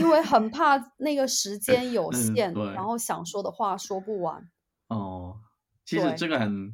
[0.00, 4.48] 因为很怕 那个时间有嗯限，对然后想说的话说不完。
[4.88, 5.38] 哦，
[5.84, 5.98] 其。
[5.98, 6.72] 实这个很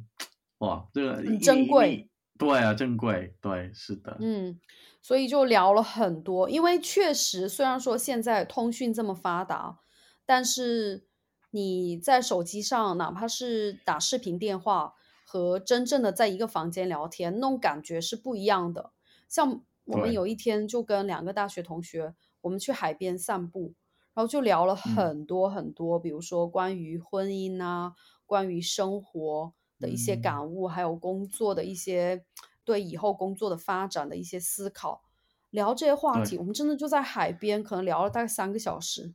[0.59, 2.10] 哇，这个很珍贵一
[2.41, 4.59] 对啊，正贵，对，是的，嗯，
[5.01, 9.79] 所以就聊了很多，因为确实虽然说现在通讯这么发达，
[10.25, 11.07] 但是
[11.51, 18.91] 你在手机上，哪怕是打视频电话和真正的在一个房间聊天，那种感觉是不一样的。
[19.27, 23.73] 像我们有一天就跟两个大学同学，我们去海边散步，
[24.13, 25.11] 然后就聊了嗯。
[25.11, 27.93] 很多很多，比如说关于婚姻啊，
[28.25, 32.23] 关于生活的一些嗯感悟，还有工作的一些
[32.63, 35.01] 对以后工作的发展的一些思考。
[35.49, 39.13] 聊这些话题，我们真的就在海边，可能聊了大概三个小时，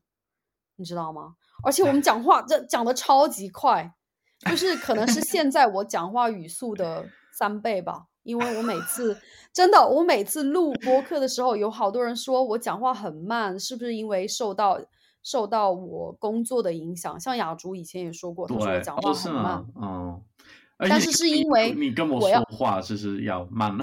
[0.74, 1.36] 你知道吗？
[1.62, 3.94] 而且我们讲话这讲的超级快，
[4.40, 8.08] 就 是可能是现在我讲话语速的三倍吧。
[8.22, 9.16] 因为我每次
[9.52, 14.80] 真的，我每次录播客的时候，有好多人说我讲话很慢，是不是因为受到
[15.22, 17.18] 受到我工作的影响？
[17.20, 20.35] 像雅竹以前也说过，他说我，讲话很慢吗？，哦，而
[20.78, 23.76] 但是是因为你跟我说话就是要慢，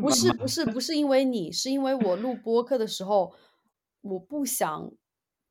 [0.00, 0.64] 不是不是。
[0.64, 3.34] 不是因为你，是因为我录播客的时候，
[4.00, 4.90] 我不想，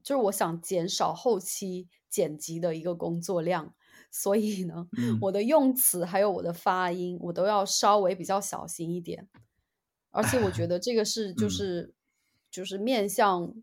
[0.02, 3.76] 就是我想减少后期剪辑的一个工作量，
[4.10, 5.20] 所以呢，嗯。
[5.22, 9.28] 我的用词还有我的发音，我都要稍微比较小心一点。
[10.10, 11.50] 而且我觉得这个是 就嗯。
[11.50, 11.94] 是、
[12.50, 13.54] 就是面向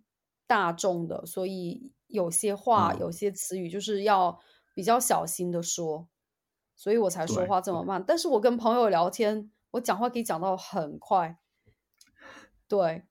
[0.46, 3.00] 大众的，所以有些话、嗯。
[3.00, 4.38] 有些词语就是要
[4.72, 6.08] 比较小心的说，
[6.78, 8.02] 所以我才说话这么慢。
[8.06, 11.36] 但是我跟朋友聊天，我讲话可以讲到很快，
[12.68, 13.02] 对，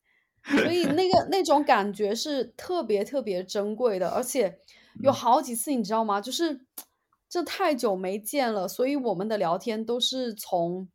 [0.45, 4.61] 所以那个 那种感觉是特别特别珍贵的，而且
[5.03, 6.21] 有嗯好几次你知道吗？
[6.21, 6.65] 就是
[7.27, 10.87] 这太久没见了，所以我们的聊天都是从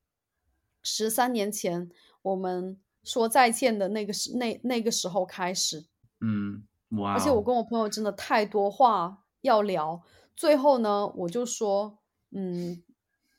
[0.82, 1.90] 十三年前
[2.22, 5.85] 我们说再见的那个时那那个时候开始。
[6.20, 6.64] 嗯，
[6.98, 10.02] 哇哦，而且我跟我朋友真的太多话要聊，
[10.35, 11.98] 最后呢，我就说，
[12.35, 12.83] 嗯，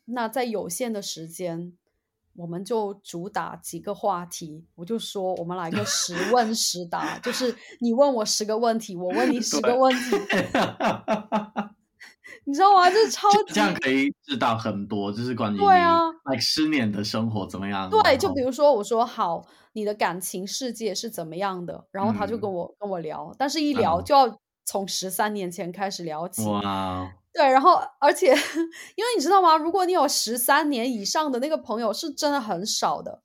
[0.06, 1.74] 那在有限的时间，
[2.36, 4.66] 我们就主打几个话题。
[4.76, 10.16] 我就说，我们来个十问十答，就是你问我十个问题，我问你十个问题，
[12.46, 12.90] 你知道吗？
[12.90, 17.90] 这超级这样可以知道很多，就是关于对啊你 like 十年的生活怎么样。
[17.90, 26.46] 对，就比如说我说好，你的感情世界是怎么样的，然后他就跟嗯我、跟我聊，但是一聊嗯就要从十三年前开始聊起。
[26.48, 29.58] 哇哦，对，然后而且因为你知道吗？
[29.58, 33.24] 如果你有十三年以上的那个朋友，是真的很少的，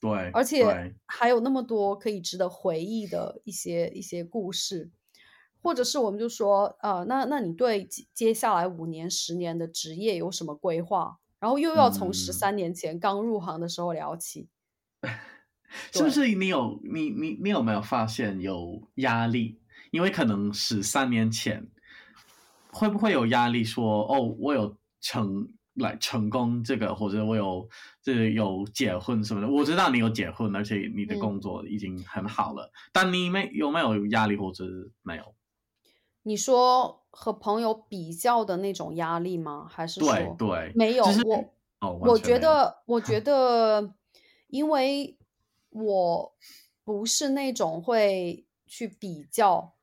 [0.00, 4.90] 对，而且还有那么多可以值得回忆的一些一些故事，
[5.62, 11.18] 或者是我们就说，呃，那那你对接接下来五年、十年的职业有什么规划？
[11.38, 14.48] 然后又要从十嗯三年前刚入行的时候聊起。
[15.92, 19.58] 是不是你有你你你有没有发现有压力？
[19.90, 21.68] 因为可能十三年前
[22.76, 27.66] 会不会有压力说哦，我有成来成功这个，或者我有
[28.02, 29.48] 这有结婚什么的？
[29.48, 34.64] 我知道你有结婚，而且你的嗯工作已经很好了，但你没有没有压力，或者
[35.02, 35.34] 没有？
[36.22, 39.66] 你说和朋友比较的那种压力吗？
[39.70, 41.04] 还是对说对，没有？
[41.04, 43.94] 我哦，我觉得，我觉得，
[44.48, 45.16] 因为
[45.70, 46.34] 我
[46.84, 49.75] 不是那种会去比较，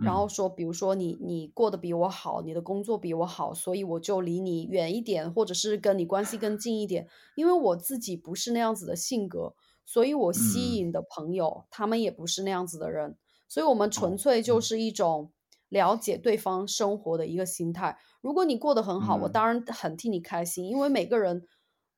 [0.00, 0.28] 然后嗯。
[0.28, 7.08] 说，比如说你你过得比我好，你的工作比我好，所以我就离你远一点，或者是跟你关系更近一点。
[7.34, 10.78] 因为我自己不是那样子的性格，所以我吸嗯。
[10.78, 13.16] 引的朋友，他们也不是那样子的人，
[13.48, 14.60] 所以我们纯哦粹就嗯。
[14.60, 15.32] 是一种
[15.68, 17.98] 了解对方生活的一个心态。
[18.22, 19.40] 如果你过得很好，我嗯。
[19.40, 21.46] 当然很替你开心，因为每个人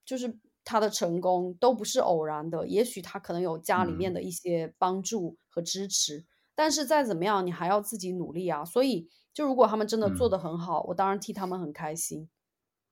[0.04, 4.14] 就是他的成功都不是偶然的，也许他可能有家里面嗯。
[4.14, 6.24] 的一些帮助和支持，
[6.60, 8.62] 但是再怎么样，你还要自己努力啊。
[8.62, 12.28] 所以，就如果他们真的做嗯得很好，我当然替他们很开心。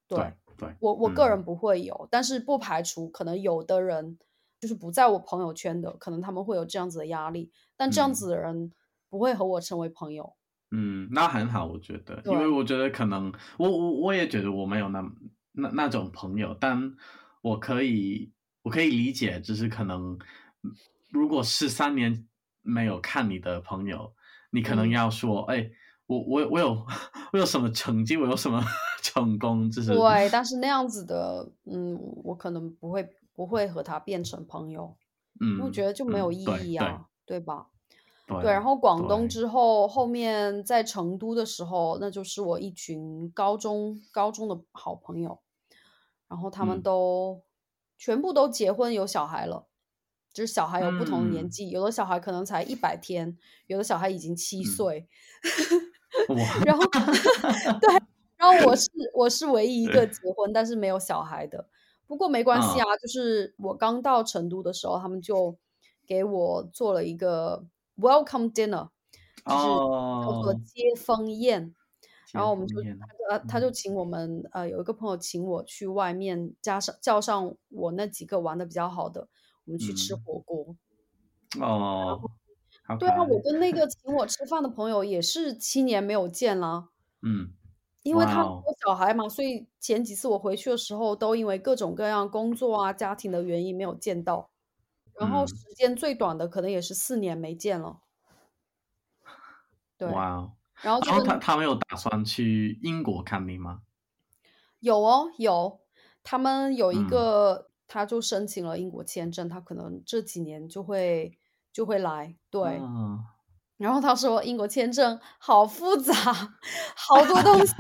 [0.09, 4.19] 对对对，我我个人嗯不会有，但是不排除可能有的人
[4.59, 8.73] 就是不在我朋友圈的，可能他们会有这样子的压力，但这样嗯子的人
[9.11, 10.35] 不会和我成为朋友。
[10.71, 15.03] 嗯，那很好，我觉得，因为我觉得可能我我我也觉得我没有那
[15.53, 16.95] 那那种朋友，但
[17.43, 20.19] 我可以我可以理解，就是可能
[20.63, 20.73] 嗯
[21.11, 22.27] 如果是三年
[22.69, 24.15] 没有看你的朋友，
[24.51, 24.91] 你可能嗯。
[24.91, 25.71] 要说，哎、
[26.07, 26.87] 我我我有
[27.33, 28.63] 我有什么成绩，我有什么
[29.03, 34.99] 成功，就是对，但 是那样子的，嗯，我可能不会不会和他变成朋友，
[35.55, 37.69] 因为我嗯觉得就没有意嗯对义啊，对吧？
[38.27, 38.37] 对？
[38.39, 45.41] 对，然后广东之后，后面在成都的时候，那就是我一群高中高中的好朋友，
[46.29, 46.83] 然后他们嗯。
[46.83, 47.45] 都、
[47.99, 49.68] 全部都结婚有小孩了，
[50.33, 51.51] 就是小孩有不同的年嗯。
[51.51, 53.37] 纪，有的小孩可能才一百天，
[53.67, 54.65] 有的小孩已经七嗯。
[54.65, 55.09] 岁，
[56.29, 56.85] 哇，然后
[57.81, 57.89] 对，
[58.37, 61.69] 然后我是我是唯一一个结婚但是没有小孩的，
[62.07, 62.81] 不过没关系嗯。
[62.81, 65.59] 啊，就是我刚到成都的时候，他们就
[66.07, 68.91] 给我做了一个 welcome dinner，
[69.47, 69.81] 就是
[70.21, 71.75] 叫做哦，接风宴，
[72.33, 72.77] 然后我们就
[73.31, 73.73] 呃他就嗯。
[73.73, 79.29] 请我们呃有一个朋友请我去外面加上叫上我那几个玩的比较好的，
[79.69, 80.75] 我们去吃嗯火锅。
[81.61, 82.19] 哦，
[82.99, 86.89] 对啊，我，跟那个请我吃饭的朋友也是七年没有见了。
[87.21, 87.53] 嗯，
[88.03, 94.51] 因为他有小孩嘛，所以前几次我回去的时候，都因为各种各样工作啊、家庭的原因没有见到。
[95.21, 98.01] 然后嗯时间最短的可能也是四年没见了。
[99.99, 100.53] 对，哇哦。
[100.81, 103.83] 然后就然后他他们有打算去英国看病吗？
[104.81, 105.81] 有哦有，
[106.23, 111.37] 他们有一嗯个，他就申请了英国签证，他可能这几年就会
[111.73, 112.37] 就会来。
[112.51, 113.19] 对，嗯
[113.79, 116.13] 然后他说英国签证好复杂，
[116.97, 117.73] 好多东西，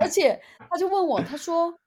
[0.00, 1.80] 而且他就问我，他说，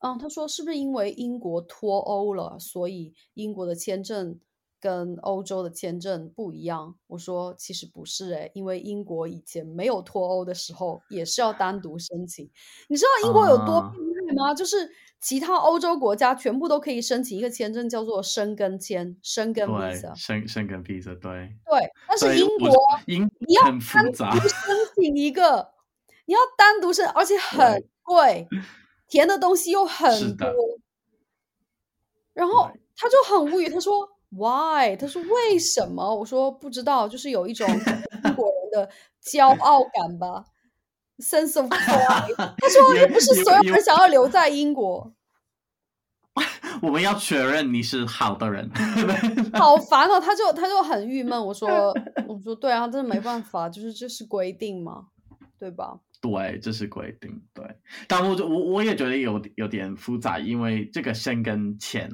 [0.00, 4.40] 嗯，他说是不是因为英国脱欧了，所以英国的签证
[4.80, 6.96] 跟欧洲的签证不一样？
[7.06, 12.50] 我说其实不是诶，因为英国以前没有脱欧的时候也是要单独申请。
[12.88, 14.52] 你知道英国有多啊变态吗？
[14.52, 14.90] 就是
[15.24, 20.14] 其他欧洲国家全部都可以申请一个签证，叫做申根签，申根对 visa。
[20.14, 22.68] 申申根 visa 对，对，但是英国
[23.06, 25.72] 英你要单独申请一个，
[26.26, 28.46] 你要单独申，而且很贵，
[29.08, 30.46] 填的东西又 很多。
[32.34, 36.14] 然后他就很无语，他说 “Why？” 他说为什么？
[36.16, 37.66] 我说不知道，就是有一种
[38.24, 38.90] 英国人的
[39.24, 40.44] 骄傲感吧
[41.18, 42.34] ，sense of pride。
[42.36, 45.12] 他说 又不是所有人想要留在英国，
[46.82, 48.68] 我们要确认你是好的人。
[49.54, 50.20] 好烦哦。
[50.20, 51.46] 他就他就很郁闷。
[51.46, 51.94] 我说
[52.26, 55.06] 我说对啊，真的没办法，就是这是规定嘛，
[55.58, 56.00] 对吧？
[56.20, 57.42] 对，这是规定。
[57.52, 57.64] 对，
[58.08, 62.10] 但我就我我也觉得有有点复杂，因为这个申根签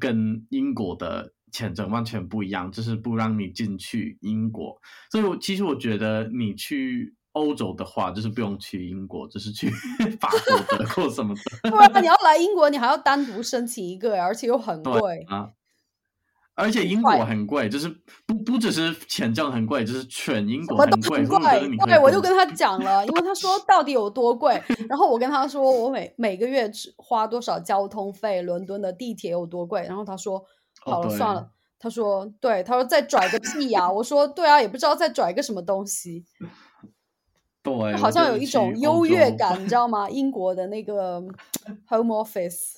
[0.00, 4.80] 跟英国的签证完全不一样，就是不让你进去英国。
[5.10, 9.70] 所以我其实我觉得你去欧洲的话，就是不用去英国，就是去
[10.18, 11.70] 法国、德国什么的。
[11.70, 15.24] 不然，你要来英国，你还要单独申请一个，而且又很对贵。
[15.28, 15.50] 啊，
[16.54, 17.88] 而且英国很贵，就是
[18.26, 21.26] 不不只是签证很贵，就是全英国很贵。
[21.84, 30.44] 对，我就跟他讲了，因为他说 到底有多贵，然后我跟他说我每每个月只花多少交通费，伦敦的地铁有多贵，然后他说
[30.84, 36.24] 好了、哦算了，他说对，他说再拽个屁呀、我说对啊，也不知道再拽个什么东西，
[37.64, 40.08] 对，好像有一种优越感，你知道 吗？
[40.08, 41.20] 英国的那个
[41.88, 42.74] Home Office，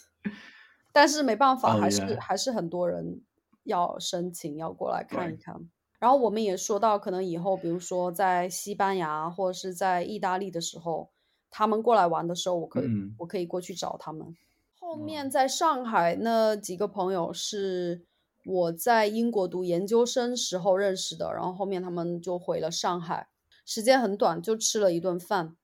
[0.92, 3.20] 但是没办法，哦还是还是很多人
[3.64, 5.68] 要申请，要过来看一看。
[5.99, 11.11] 然后我们也说到，可能以后，比如说在西班牙或者是在意大利的时候，
[11.51, 14.37] 他们过来玩的时候，我可以、嗯我可以过去找他们。
[14.79, 18.05] 后哦面在上海那几个朋友是
[18.44, 23.27] 我在英国读研究生时候认识的，然后后面他们就回了上海，
[23.66, 25.57] 时间很短，就吃了一顿饭。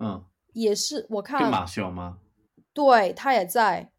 [0.00, 2.16] 嗯，也是我跟看，马修吗？
[2.72, 3.92] 对他也在，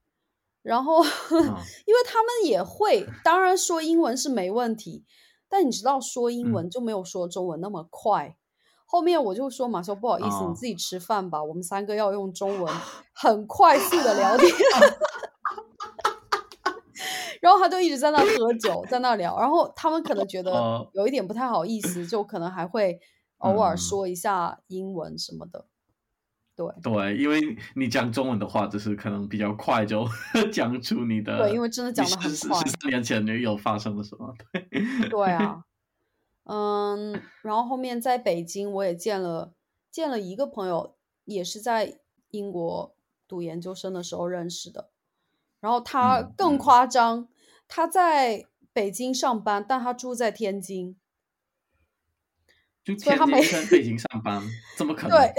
[0.64, 1.38] 然后嗯
[1.86, 5.06] 因为他们也会，当然说英文是没问题，
[5.48, 8.38] 但你知道说英嗯文就没有说中文那么快。
[8.86, 12.74] 后面我就说马修不好意思，你哦自己吃饭吧，我们三个要用中文
[13.14, 14.50] 很快速的聊天。
[17.42, 23.00] 然后他就一直在那喝酒，在那聊，然后他们可能觉得哦有一点不太好意思，就可能还会
[23.40, 25.66] 偶尔嗯说一下英文什么的。
[26.56, 30.08] 对，对，因为你讲中文的话，就是可能比较快就
[30.54, 34.36] 讲出你的，对因为真的讲的很快十十三年前有发生了什么？
[34.54, 35.66] 对，对啊，
[36.46, 39.54] 嗯，然后后面在北京我也见了
[39.90, 40.94] 见了一个朋友，
[41.26, 41.98] 也是在
[42.30, 42.94] 英国
[43.28, 44.90] 读研究生的时候认识的。
[45.62, 47.30] 然后他嗯更嗯夸张，
[47.70, 50.98] 他在北京上班，但他住在天津。
[52.84, 54.42] 就天所以他每天 北京上班，
[54.76, 55.16] 怎么可能？
[55.18, 55.34] 对，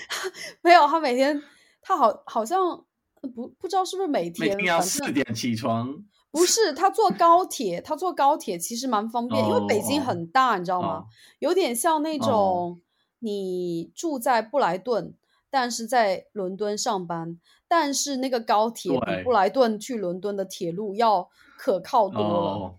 [0.62, 1.40] 没有，他每天
[1.82, 2.84] 他好好像
[3.20, 6.02] 不不知道是不是每每天，天要四点起床。
[6.30, 10.88] 不是他坐高铁，他坐高铁其实蛮方便，因为北京很大，你知道吗？
[10.88, 11.06] 哦
[11.40, 12.80] 有点像那哦种
[13.20, 15.14] 你住在布莱顿，
[15.50, 22.26] 但是在伦敦上班，但是那个高铁比布莱顿去伦敦的铁路要可靠多了。
[22.26, 22.78] 哦，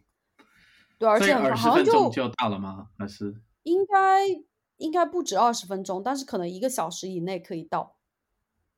[0.97, 2.89] 对，而且好像就就到了吗？
[2.97, 4.28] 还是应该
[4.78, 7.95] 应该不止二十分钟，但是可能一个小时以内可以到，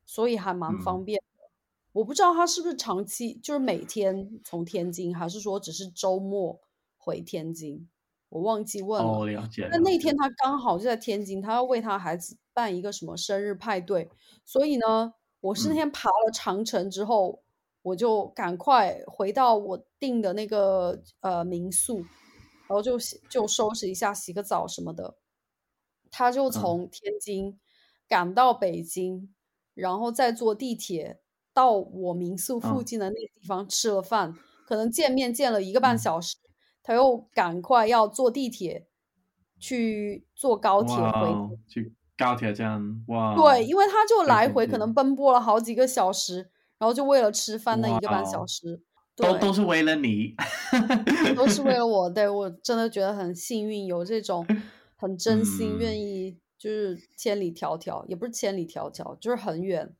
[0.05, 1.49] 所以还蛮嗯方便的。
[1.93, 6.61] 我不知道他是不是长期就是每天从天津，还是说只是周末
[6.97, 7.89] 回天津，
[8.31, 9.11] 我忘记问了。
[9.11, 9.67] 哦，了解。
[9.69, 14.09] 那那天他刚好就在天津，他要为他孩子办一个什么生日派对，
[14.45, 17.43] 所以呢，我是那嗯天爬了长城之后，
[17.81, 25.17] 我就赶快回到我订的那个呃民宿，然后就洗就收拾一下，洗个澡什么的。
[26.09, 27.59] 他就嗯从天津
[28.07, 29.33] 赶到北京，
[29.73, 31.19] 然后再坐地铁
[31.53, 34.33] 到我民宿附嗯近的那个地方吃了饭，
[34.65, 36.37] 可能见面见了一个半嗯小时，
[36.83, 38.87] 他又赶快要坐地铁
[39.59, 48.81] 去坐高铁回哦，去高铁站，哇哦，对，因为他就来回可能奔波了好几个小时，然后就为了吃饭那一个半小时，
[49.15, 50.35] 都对，都是为了你，
[51.35, 52.09] 都是为了 我。
[52.09, 54.45] 对我真的觉得很幸运，有这种
[54.97, 59.95] 很真心愿嗯意，就是千里迢迢，也不是千里迢迢，就是很远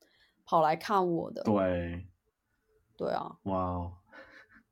[0.46, 1.44] 跑来看我的。
[1.44, 2.08] 对，
[2.98, 3.92] 对啊，哇哦，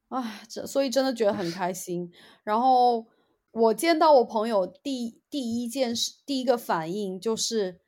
[0.09, 2.11] 唉，这所以真的觉得很开心。
[2.43, 3.05] 然后
[3.51, 7.79] 我见到我朋友第第一件事，第一个反应就是，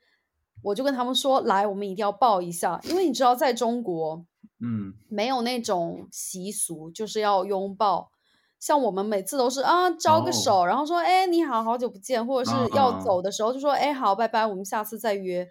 [0.64, 4.26] 我就跟他们说，来，我们一定要抱一下，因为你知道，在中国
[4.60, 8.12] 嗯，没有那种习俗，就是要拥抱。
[8.60, 15.50] 像我们每次都是啊，招个哦手，然后说，哎，你好，好久不见，或者是要走的时候就说，哎，好，拜拜，我们下次再约。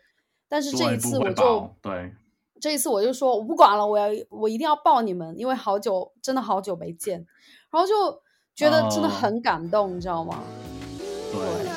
[0.49, 2.15] 但是这，一次我就爆，对，
[2.61, 7.27] 这一次我就说我不管了，我要我一定要抱你们，因为好久真的好久没见，
[7.71, 7.95] 然后就
[8.55, 9.11] 觉得真的哦。
[9.11, 10.43] 很感动，你知道吗？
[11.33, 11.70] 对，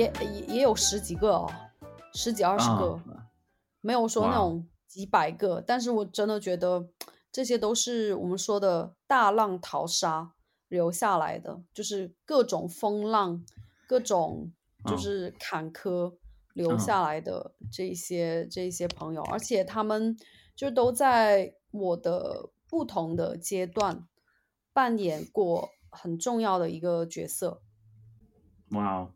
[0.00, 1.50] 也也也有十几个哦，
[2.14, 3.28] 十几二十个，啊
[3.80, 6.88] 没有说那种几百个，但是我真的觉得
[7.30, 10.32] 这些都是我们说的大浪淘沙
[10.68, 13.44] 留下来的，就是各种风浪，
[13.86, 14.52] 各种
[14.86, 14.94] 就。
[14.94, 16.16] 嗯是坎坷
[16.54, 17.02] 留嗯下。
[17.02, 20.16] 来的这些这些朋友，而且他们
[20.56, 24.06] 就都在我的不同的阶段
[24.72, 27.62] 扮演过很重要的一个角色。
[28.70, 29.14] 哇哦，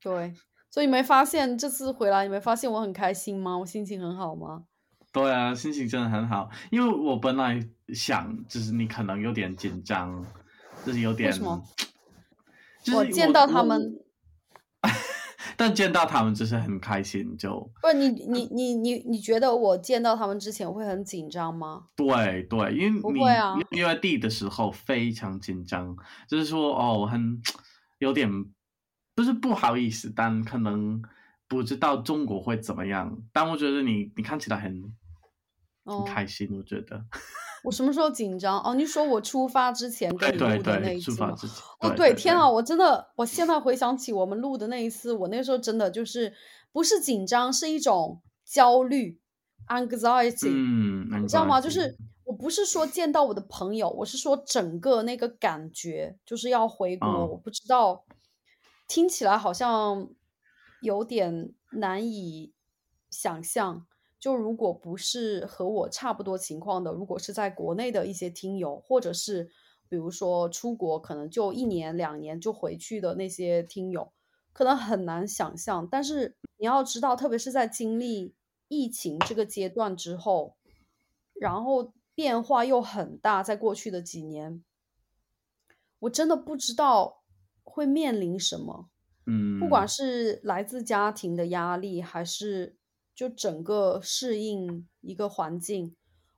[0.00, 0.32] 对，
[0.70, 3.58] 所以你没发现这次回来，你没发现我很开心吗？
[3.58, 4.64] 我心情很好吗？
[5.12, 7.58] 对啊，心情真的很好，因为我本来
[7.94, 10.24] 想，就是你可能有点紧张，
[10.84, 11.62] 就是有点，什么
[12.82, 13.98] 就是我见到他们，
[15.56, 21.86] 但见到他们就是很开心，就不是你你你你你觉得我见到他们之前会很紧张吗？
[21.96, 25.96] 对对，因为你不会啊六月底的时候非常紧张，
[26.28, 27.42] 就是说哦，很
[27.98, 28.30] 有点
[29.18, 31.02] 不是不好意思，但可能
[31.48, 33.20] 不知道中国会怎么样。
[33.32, 34.80] 但我觉得你你看起来很
[35.82, 37.04] 哦很开心，我觉得。
[37.64, 38.62] 我什么时候紧张？
[38.62, 41.16] 哦，你说我出发之前跟对对你录的那对，一次吗？
[41.16, 41.56] 出发之前。
[41.80, 42.48] 哦，对，天啊！
[42.48, 46.32] 我真的，我现在回想起我们录的那一次，我那时候真的就是
[46.70, 49.18] 不是紧张，是一种焦虑
[49.66, 50.48] （anxiety）。
[50.48, 51.60] 嗯，你知道吗？
[51.60, 57.08] 就是我不是说见到我的朋友，我是说整个那个感觉，就是要回国。
[57.08, 58.04] 嗯我不知道，
[58.88, 60.10] 听起来好像
[60.80, 62.52] 有点难以
[63.08, 63.86] 想象。
[64.18, 69.48] 就如果不是和我差不多情况的，如果是在国内的一些听友，或者是
[69.88, 74.12] 比如说出国可能就一年两年就回去的那些听友，
[74.52, 75.86] 可能很难想象。
[75.88, 78.34] 但是你要知道，特别是在经历
[78.66, 80.56] 疫情这个阶段之后，
[81.34, 84.64] 然后变化又很大，在过去的几年，
[86.00, 87.17] 我真的不知道
[87.68, 88.88] 会面临什么。
[89.26, 92.76] 嗯，不管是来自家庭的压力，还是
[93.14, 95.94] 就整个适应一个环境，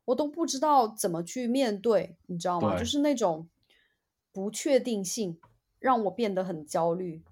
[0.07, 2.76] 我都不知道怎么去面对，你知道吗？
[2.78, 3.49] 就是那种
[4.33, 5.39] 不确定性
[5.78, 7.22] 让我变得很焦虑。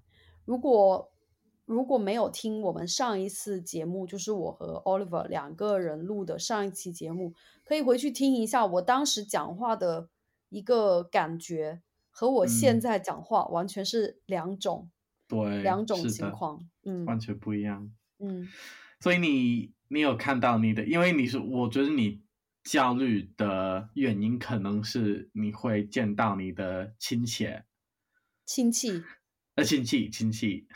[0.45, 1.11] 如果
[1.65, 7.33] 如果没有听我们上一次节目，就是我和 Oliver 两个人录的上一期节目，
[7.63, 10.09] 可以回去听一下我当时讲话的
[10.49, 11.81] 一个感觉，
[12.19, 14.91] 和我现嗯在讲话完全是两种、
[15.25, 16.67] 对，两种，情况。
[16.83, 17.93] 嗯完全不一样。
[18.17, 18.45] 嗯
[18.99, 22.21] 所以你你有看到你的，因为你是我觉得你
[22.61, 27.47] 焦虑的原因可能是你会见到你的亲戚，
[28.45, 29.01] 亲戚，
[29.55, 30.67] 呃亲戚亲戚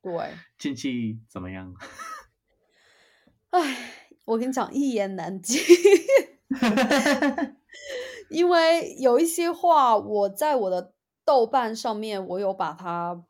[0.00, 1.74] 对，亲戚怎么样？
[3.50, 3.92] 哎，
[4.24, 5.60] 我跟你讲，一言难尽。
[8.30, 10.92] 因为有一些话，我在我的
[11.24, 13.24] 豆瓣上面我有把它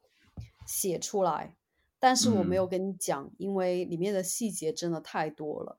[0.66, 1.54] 写出来，
[1.98, 5.78] 但是我没嗯有跟你讲，因为里面的细节真的太多了。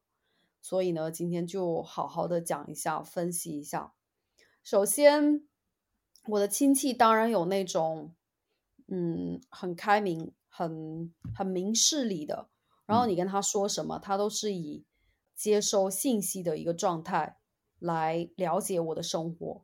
[0.62, 3.94] 所以呢，今天就好好的讲一下，分析一下。
[4.64, 5.48] 首先，
[6.28, 8.14] 我的亲戚当然有那种，
[8.88, 12.50] 嗯，很开明、很很明事理的，
[12.86, 14.86] 然后嗯你跟他说什么，他都是以
[15.34, 17.38] 接收信息的一个状态
[17.80, 19.64] 来了解我的生活。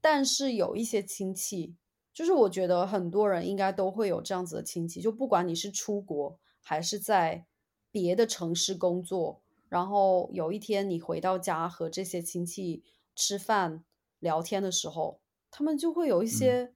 [0.00, 1.74] 但是有一些亲戚，
[2.12, 7.46] 就是我觉得很多人应该都会有这样子的亲戚，就不管你是出国还是在
[7.90, 12.84] 别的城市工作，然后有一天你回到家和这些亲戚
[13.14, 13.84] 吃饭
[14.20, 15.20] 聊天的时候，
[15.50, 16.74] 他们就会有一嗯些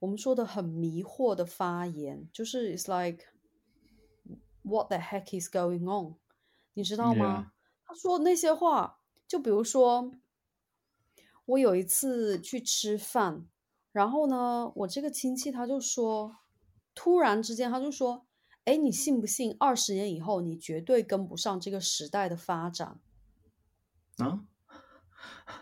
[0.00, 3.24] 我们说的很迷惑的发言，就是 it's like
[4.62, 6.16] what the heck is going on，
[6.74, 7.52] 你知道吗？
[7.86, 10.12] 他说那些话，就比如说，
[11.46, 13.46] 我有一次去吃饭，
[13.92, 16.36] 然后呢，我这个亲戚他就说，
[16.94, 18.26] 突然之间他就说，
[18.64, 22.98] 哎，你信不信二十年以后你绝对跟不上这个时代的发展
[24.18, 24.40] 啊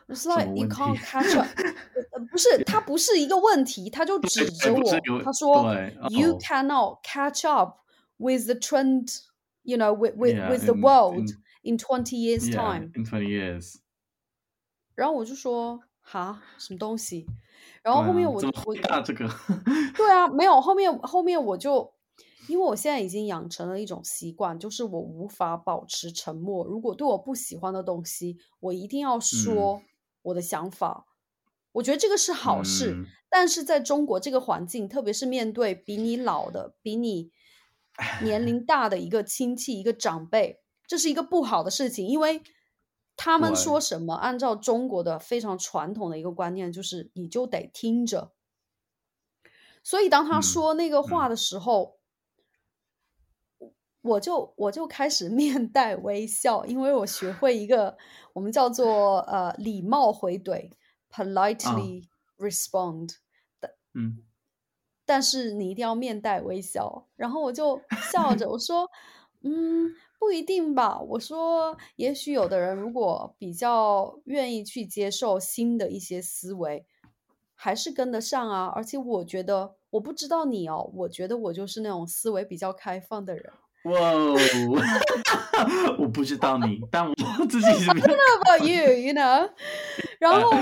[0.08, 1.48] ？？It's like you can't catch up
[2.30, 5.64] 不是，他不是一个问题，他就指着我，有他说
[6.10, 7.80] ，You 哦 cannot catch up
[8.18, 9.22] with the trend,
[9.62, 11.28] you know, with with with the world
[11.62, 12.90] in- twenty years time。
[12.94, 13.76] in twenty years。
[14.94, 17.26] 然后我就说哈什么东西，
[17.82, 19.28] 然后后面我怎么我回答这个？
[19.96, 21.94] 对啊没有后面后面我就
[22.48, 26.66] 因为我现在已经养成了一种习惯，就是我无法保持沉默。
[26.66, 29.82] 如果对我不喜欢的东西，我一定要说
[30.22, 31.06] 我的想法。
[31.72, 37.30] 我觉得这个是好事，嗯但是在中国这个环境，特别是面对比你老的、比你
[38.22, 40.60] 年龄大的一个亲戚、一个长辈，
[40.93, 42.43] 这是一个不好的事情，因为
[43.16, 48.34] 他们说什么，按照中国的非常传统的一个观念，就是你就得听着。
[49.82, 51.97] 所以当他嗯说那个话嗯的时候，
[54.03, 57.97] 我就我就开始 面带微笑，因为我学会一个
[58.34, 60.72] 我们叫做呃礼貌回怼
[61.11, 62.05] （politely
[62.36, 63.14] respond）。
[63.95, 64.22] 嗯
[65.07, 67.09] 但是你一定要面带微笑。
[67.16, 67.80] 然后我就
[68.12, 68.90] 笑着我说
[69.40, 69.90] ：“嗯，
[70.22, 76.86] 不一定吧。”我说：“也许有的人如果比较愿意去接受新的一些思维，
[77.56, 78.66] 还是跟得上啊。
[78.72, 83.52] 而且我觉得，我不知道你哦，我觉得我就是那种思维比较开放的人。
[83.86, 84.36] 哇哦，
[85.98, 87.14] 我不知道你，但我
[87.50, 88.92] 自己是比较 How about you?
[88.94, 89.50] You know？
[90.20, 90.52] 然 后。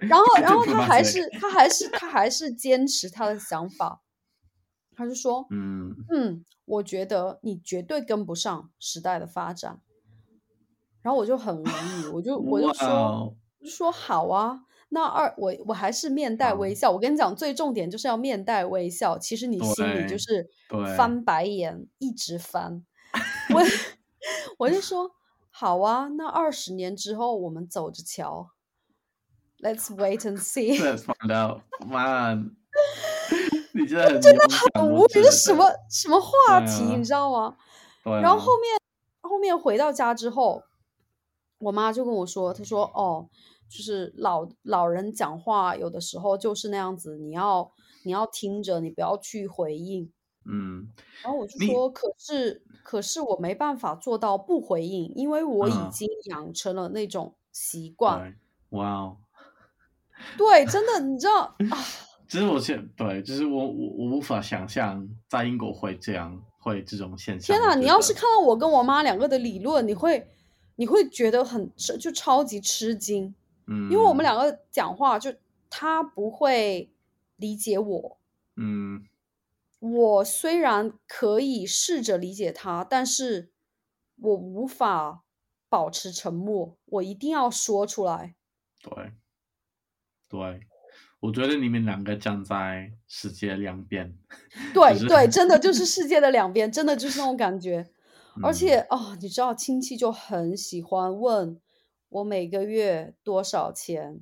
[0.00, 4.00] 然后，然后他还是他还是他还是坚持他的想法，
[4.96, 9.80] 他就说：“嗯嗯，我觉得你绝对跟不上时代的发展。”
[11.02, 16.90] 然后我就很无语，我就我就说说好啊，那二我我还是面带微笑。
[16.90, 20.48] 我跟你讲，最重点就是要面带微笑，其实你心里就是
[20.96, 22.84] 翻白眼，一直翻。
[23.54, 23.62] 我
[24.58, 25.12] 我就说
[25.50, 28.50] 好啊，那二十年之后我们走着瞧。
[29.58, 30.78] Let's wait and see。
[30.78, 32.56] ，Let's find out，man，
[33.76, 37.56] 你真的很真的很无语，这什么什么话题，啊你知道吗？
[38.04, 38.78] 啊，然后后面
[39.20, 40.62] 后面回到家之后，
[41.58, 43.28] 我妈就跟我说，她说哦，
[43.68, 47.72] 就是老老人讲话有的时候就是那样子，你要
[48.04, 50.10] 你要听着，你不要去回应。
[50.48, 50.88] 嗯
[51.24, 58.38] 然后我就说，可是可是我没办法做到不回应，因为我已嗯经养成了那种习惯。
[58.70, 59.16] 哇哦。
[60.38, 61.76] 对，真的，你知道啊，
[62.28, 67.56] 其实我现对，就是我我我无法想象在英国会这样会这种现象。
[67.56, 67.74] 天哪！
[67.74, 70.26] 你要是看到我跟我妈两个的理论，你会
[70.74, 73.34] 你会觉得很吃就超级吃惊，
[73.66, 75.32] 嗯，因为我们两个讲话就
[75.70, 76.90] 她不会
[77.36, 78.18] 理解我，
[78.56, 79.06] 嗯
[79.78, 83.50] 我虽然可以试着理解他，但是
[84.16, 85.22] 我无法
[85.68, 88.34] 保持沉默，我一定要说出来。
[88.82, 89.12] 对
[90.28, 90.60] 对，
[91.20, 94.14] 我觉得你们两个站在世界两边，
[94.74, 97.88] 对对，真的 就是世界的两边，真的就是那种感觉。
[98.42, 101.58] 而嗯且哦，你知道亲戚就很喜欢问
[102.10, 104.20] 我每个月多少钱，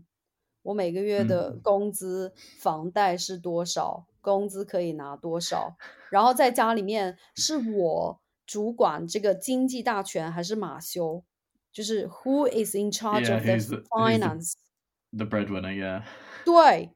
[0.63, 5.77] 我每个月的嗯工资、房贷是多少，工资可以拿多少，
[6.11, 11.25] 然后在家里面是我主管这个经济大权还是马修？
[11.73, 13.83] 就是 Who is in charge Yeah, of the who's the-
[16.45, 16.95] 对，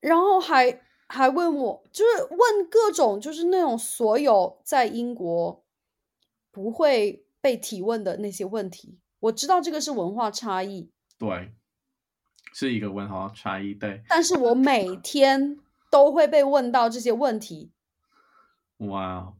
[0.00, 5.64] 然后还还问我，就是问各种就是那种所有在英国
[6.50, 8.98] 不会被提问的那些问题。
[9.20, 11.52] 我知道这个是文化差异，对，
[12.54, 13.74] 是一个文化差异。
[13.74, 15.58] 对，但是我每 天
[15.90, 17.72] 都会被问到这些问题。
[18.78, 19.34] 哇哦，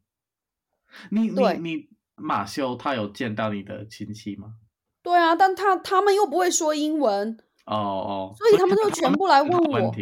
[1.11, 4.57] 你你你马修他有见到你的亲戚吗？
[5.03, 7.39] 对啊，但他他们又不会说英文，
[7.71, 9.93] 哦哦，所以他们就全部来问问我。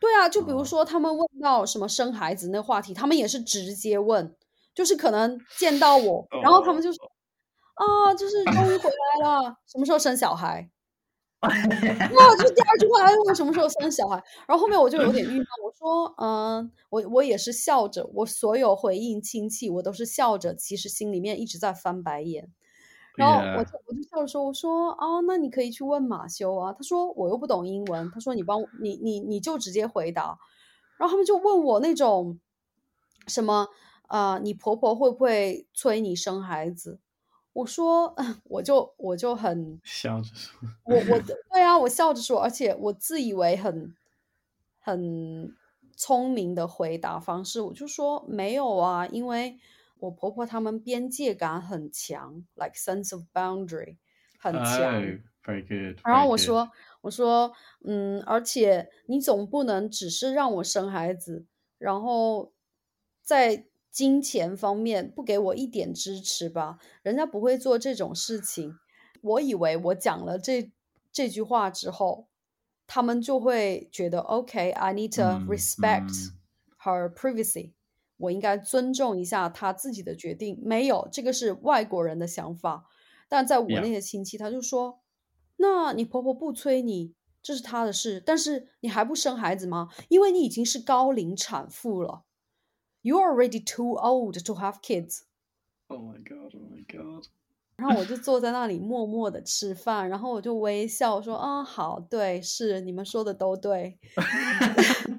[0.00, 4.34] 对啊，就比如哦说他们问到什么生孩子那话题，他们也是直接问，
[4.74, 7.12] 就是可能见到我，然后他们就说
[7.74, 10.70] 啊，就是终于回来了，什么时候生小孩？
[11.40, 11.48] 哇，
[12.36, 22.50] 就第二句话还问我什么时候生小孩，然后后面我就有点郁闷，我说，嗯，我我也是笑着，我所有回应亲戚，我都是笑着，其实心里面一直在翻白眼。
[23.20, 26.72] 然后我就我就笑着说，我说哦，那你可以去问马修啊。
[26.72, 30.38] 他说我又不懂英文，他说你帮我，你你你就直接回答。
[30.98, 32.38] 然后他们就问我那种
[33.26, 33.68] 什么
[34.08, 36.98] 呃，你婆婆会不会催你生孩子？
[37.52, 38.14] 我说
[38.44, 41.20] 我就我就很笑着说，我我
[41.52, 43.94] 对啊，我笑着说，而且我自以为很
[44.78, 45.52] 很
[45.96, 49.58] 聪明的回答方式，我就说没有啊，因为
[50.00, 53.98] 我婆婆他们边界感很强，like sense of boundary
[54.38, 55.02] 很强。
[55.02, 56.00] 哦，very good。
[56.04, 56.70] 然后我说，
[57.02, 57.52] 我说，
[57.84, 61.46] 嗯，而且你总不能只是让我生孩子，
[61.78, 62.52] 然后
[63.22, 66.78] 在金钱方面不给我一点支持吧？
[67.02, 68.78] 人家不会做这种事情。
[69.22, 70.72] 我以为我讲了这
[71.12, 72.28] 这句话之后，
[72.86, 76.38] 他们就会觉得，OK，I、need to 嗯 respect 嗯
[76.78, 77.72] her privacy，、
[78.20, 80.60] 我应该尊重一下他自己的决定。
[80.62, 82.86] 没有，这个是外国人的想法。
[83.28, 85.00] 但在我那些亲戚，他就说
[85.58, 89.88] ：“那你婆婆不催你，这是她的事，但是你还不生孩子吗？
[90.08, 92.24] 因为你已经是高龄产妇了
[93.02, 95.20] ，You are already too old to have kids。”
[95.88, 96.54] Oh my god!
[96.54, 97.26] Oh my god!
[97.76, 103.98] 然后我就坐在那里 默默的吃饭，然后我就微笑说：“啊，好，对，是你们说的都对。”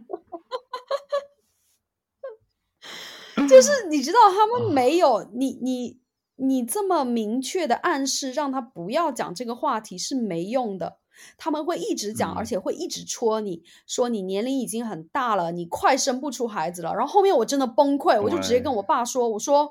[3.51, 5.99] 就是你知道，他们没有你你
[6.37, 10.97] 你这么明确的暗示让他不要讲这个话题是没用的，
[11.37, 16.93] 他们会一直讲，而嗯且会一直戳你说你年龄已经很大了，你快生不出孩子了。
[16.95, 19.69] 然后后面我真的崩溃，我就直接跟我爸说：“我说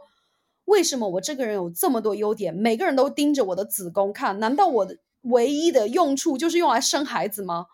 [0.67, 4.39] 为什么我这个人有这么多优点，每个人都盯着我的子宫看？
[4.39, 7.67] 难道我的唯一的用处就是用来生孩子吗？”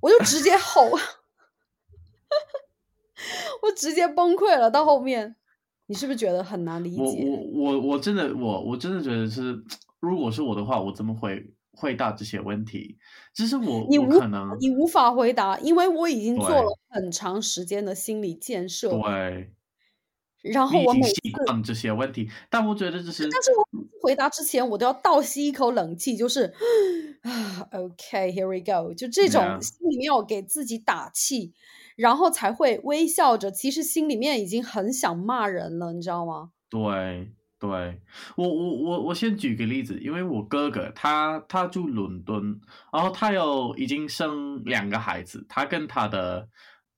[0.00, 0.90] 我就直接吼，
[3.62, 4.70] 我直接崩溃了。
[4.70, 5.36] 到后面，
[5.86, 7.24] 你是不是觉得很难理解？
[7.24, 9.54] 我我我真的我我真的觉得是，
[10.00, 12.98] 如果是我的话，我怎么会回答这些问题？
[13.34, 19.52] 就是我你无我可能你无法回答，因为我已经做了很长时间的心理建设，对，
[20.42, 21.14] 然后我每次，
[21.64, 26.52] 这些问题，但我觉得这是但是我每次回答之前，我都要倒吸一口冷气，就是
[27.22, 31.52] 啊，OK，here、we go，就这种心里面要给自己打气，
[31.96, 36.50] 然后才会微笑着，其实心里面已经很想骂人了，你知道吗？
[36.68, 38.00] 对对，
[38.36, 42.60] 我我我我先举个例子，因为我哥哥他他住伦敦，
[42.92, 46.48] 然后他有已经生两个孩子，他跟他的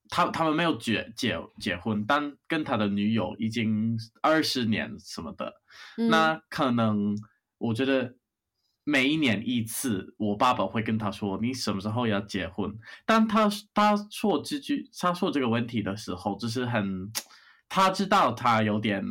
[0.09, 5.53] 他他们没有结结结婚，但跟他的女友已经二十年什么的，
[5.99, 7.17] 嗯，那可能
[7.59, 8.15] 我觉得
[8.89, 12.73] 每一年一次，我爸爸会跟他说你什么时候要结婚。
[13.05, 17.11] 但他他说这句他说这个问题的时候，就是很
[17.69, 19.05] 他知道他有点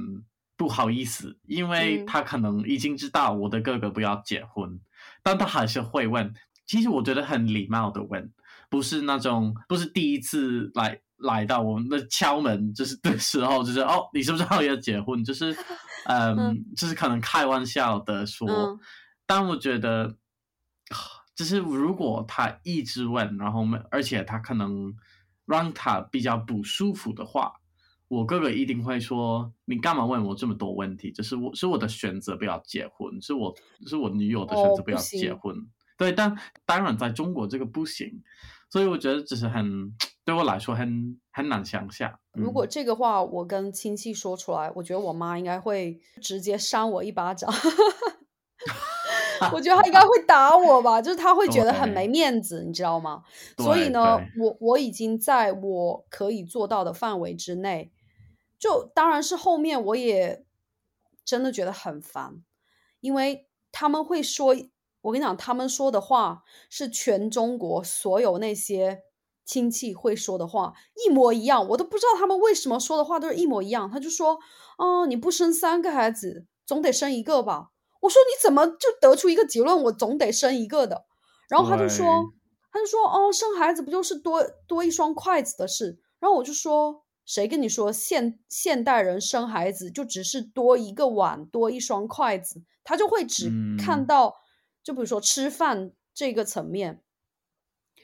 [0.55, 4.79] 不好意思，因为嗯他可能已经知道我的哥哥不要结婚，
[5.21, 6.33] 但他还是会问。
[6.65, 8.31] 其实我觉得很礼貌的问，
[8.69, 15.21] 不是那种不是第一次来来到我们的敲门，就是的时候，就是哦，你是不是要结婚？
[15.21, 15.53] 就是
[16.07, 18.47] 嗯，嗯就是可能开玩笑的说。
[18.49, 18.79] 嗯
[19.25, 20.15] 但我觉得，
[21.35, 24.93] 就是如果他一直问，然后没而且他可能
[25.45, 27.53] 让他比较不舒服的话，
[28.07, 31.11] 我哥哥一定会说：“你干嘛问我这么多问题？
[31.11, 33.53] 就是我是我的选择，不要结婚，是我
[33.87, 35.55] 是我女友的选哦择，不要结婚。
[35.97, 38.21] 对，但当然在中国这个不行，
[38.69, 39.91] 所以我觉得只是很
[40.23, 42.13] 对我来说很很难想象。
[42.33, 47.51] 如果这个话我跟亲戚说出来，我觉得我妈应该会直接扇我一巴掌。
[49.53, 53.23] 我觉得他应该会打我吧，就是他会觉得很没面子，你知道吗？
[53.57, 57.91] 所以呢，我我已经在我可以做到的范围之内，
[58.59, 60.45] 就当然是后面我也
[61.23, 62.43] 真的觉得很烦，
[62.99, 64.55] 因为他们会说，
[65.01, 69.01] 我跟你讲，他们说的话是全中国所有那些
[69.45, 70.73] 亲戚会说的话
[71.05, 73.89] 一模一样，我都不知道他们为什么说的话都是一模一样。
[73.91, 74.39] 他就说，
[74.77, 77.71] 哦，你不生三个孩子，总得生一个吧。
[78.05, 79.83] 我说你怎么就得出一个结论？
[79.83, 81.05] 我总得生一个的。
[81.49, 82.05] 然后他就说，
[82.71, 85.99] 他就说，哦，生孩子不就是多多一双筷子的事？
[86.19, 92.63] 然后我就说，谁跟你说现现代人生孩子就只是多一个碗，多一双筷子？
[92.83, 94.35] 他就会只看到，
[94.83, 97.01] 就比如说吃饭这个层面。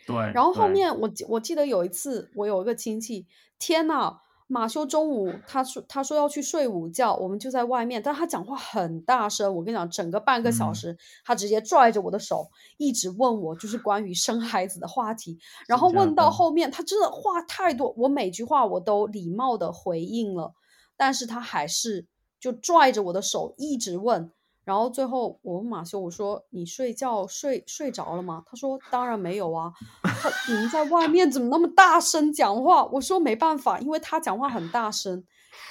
[0.07, 0.15] 对。
[0.33, 3.27] 然后后面我我记得有一次，我有一个亲戚，
[3.59, 4.17] 天呐！
[4.51, 9.55] 马修中午他说他说要去睡午觉，我们就在外面，但他讲话很大声。
[9.55, 12.45] 我跟你讲，整个半个小时，他直接拽着我的手，
[12.77, 15.39] 一直问我就是关于生孩子的话题。
[15.69, 20.53] 然后问到后面，他真的话太多，我每句话我都礼貌的回应了，
[20.97, 22.05] 但是他还是
[22.37, 24.33] 就拽着我的手一直问。
[24.63, 28.43] 然后最后我问马修，我说你睡觉睡睡着了吗？
[28.45, 29.73] 他说当然没有啊。
[30.03, 32.85] 他你们在外面怎么那么大声讲话？
[32.85, 35.23] 我说没办法，因为他讲话很大声。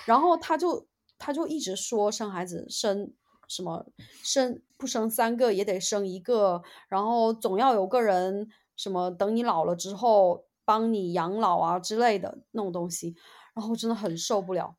[0.05, 0.86] 然后他就
[1.18, 3.12] 他就一直说生孩子生
[3.47, 3.86] 什么
[4.22, 13.14] 生不生三个也得生一个，然后总要有个人什么等你老了之后帮你养老啊之类的那种东西。
[13.55, 14.74] 然后真的很受不了。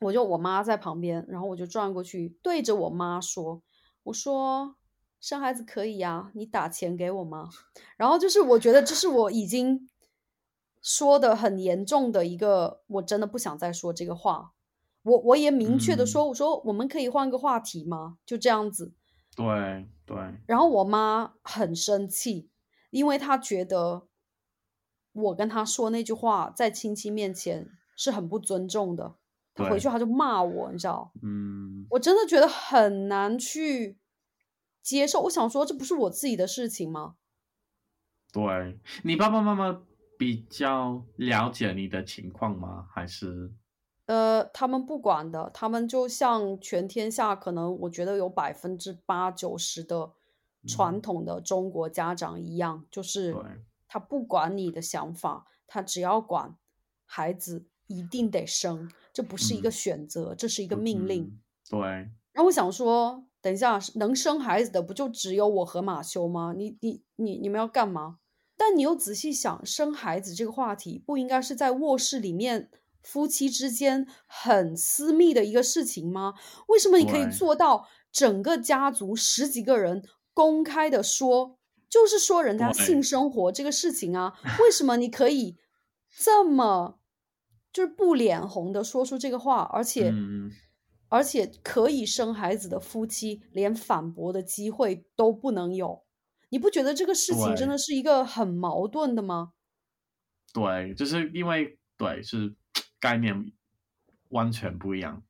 [0.00, 3.62] 我就我妈在旁边，然后我就转过去对着我妈说
[4.04, 4.76] ：“我说
[5.20, 7.48] 生孩子可以呀，你打钱给我吗？”
[7.96, 9.88] 然后就是我觉得这是我已经
[10.82, 14.52] 说的很严重的一个，我真的不想再说这个话。
[15.02, 18.92] 我我也明确的说：“我说我们可以换个话题吗？”就这样子。
[19.34, 20.16] 对对。
[20.46, 22.50] 然后我妈很生气，
[22.90, 24.08] 因为她觉得
[25.12, 29.14] 我跟她说那句话在亲戚面前是很不尊重的。
[29.56, 31.10] 他回去他就骂我，你知道？
[31.22, 33.98] 嗯，我真的觉得很难去
[34.82, 35.22] 接受。
[35.22, 37.16] 我想说，这不是我自己的事情吗？
[38.32, 39.82] 对你爸爸妈妈
[40.18, 42.86] 比较了解你的情况吗？
[42.92, 43.50] 还是？
[44.04, 50.12] 呃，他们不管的，他们就像全天下可能我觉得有百分之八九十的
[50.68, 53.34] 传统的中国家长一样，就是
[53.88, 56.56] 他不管你的想法，他只要管
[57.04, 58.88] 孩子一定得生。
[59.16, 61.40] 这不是一个选择，这是一个命令。
[61.70, 61.80] 对。
[61.80, 66.52] 然后我想说，等一下，能生孩子的不就只有我和马修吗？
[66.54, 68.18] 你、你、你、你们要干嘛？
[68.58, 72.68] 但你又仔细想，生孩子这个话题不应该是在卧室里面
[73.02, 76.34] 夫妻之间很私密的一个事情吗？
[76.68, 80.04] 为什么你可以做到整个家族十几个人
[80.34, 81.56] 公开的说，
[81.88, 84.38] 就是说人家性生活这个事情啊？
[84.60, 85.56] 为什么你可以
[86.14, 86.98] 这么？
[87.76, 90.10] 就是不脸红的说出这个话，而且，
[91.10, 96.02] 而且可以生孩子的夫妻连反驳的机会都不能有，
[96.48, 99.52] 你不觉得这个事情真的是一个很矛盾的吗？
[100.54, 102.56] 对，就是因为对是
[102.98, 103.52] 概念
[104.30, 105.22] 完全不一样。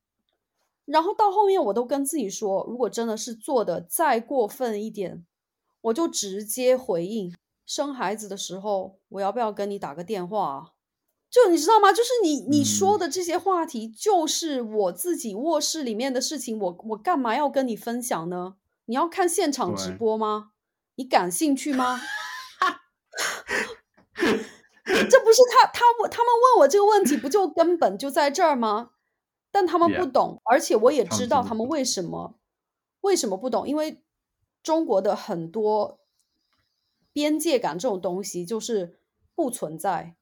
[0.84, 5.26] 然后到后面我都跟自己说，如果真的是做的再过分一点，
[5.80, 7.34] 我就直接回应：
[7.66, 10.74] 生孩子的时候，我要不要跟你打个电话？
[11.36, 11.92] 就你知道吗？
[11.92, 18.56] 就是你你说的这些话题，就是我自己卧室里面的事情，我我干嘛要跟你分享呢？
[18.86, 20.52] 你要看现场直播吗？
[20.94, 22.00] 你感兴趣吗？
[24.86, 28.92] 这不是他他问他们问我这个问题，不就根本就在这儿吗？
[29.50, 32.38] 但他们不懂，而且我也知道他们为什么
[33.02, 34.02] 为什么不懂，因为
[34.62, 36.00] 中国的很多
[37.12, 38.98] 边界感这种东西就是
[39.34, 40.16] 不存在。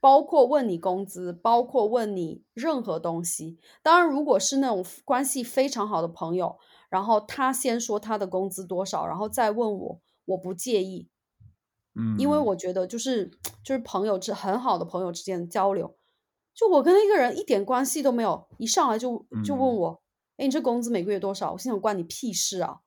[0.00, 3.58] 包括问你工资，包括问你任何东西。
[3.82, 6.58] 当然，如果是那种关系非常好的朋友，
[6.88, 11.08] 然后他先说他的工资多少，然后再问我，我不介意。
[11.94, 13.30] 嗯，因为我觉得就是
[13.62, 15.96] 就是朋友之很好的朋友之间的交流。
[16.54, 20.02] 就我跟那个人一点关系都没有，一上来就就问我，
[20.36, 21.52] 哎，你这工资每个月多少？
[21.52, 22.78] 我心想关你屁事啊！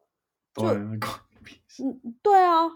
[0.54, 0.98] 就，关你
[1.44, 1.84] 屁事。
[1.84, 2.70] 嗯，对啊。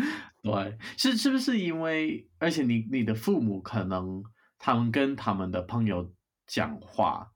[0.42, 4.22] 对，是是不是因为，而且你你的父母可能
[4.58, 6.12] 他们跟他们的朋友
[6.46, 7.32] 讲话，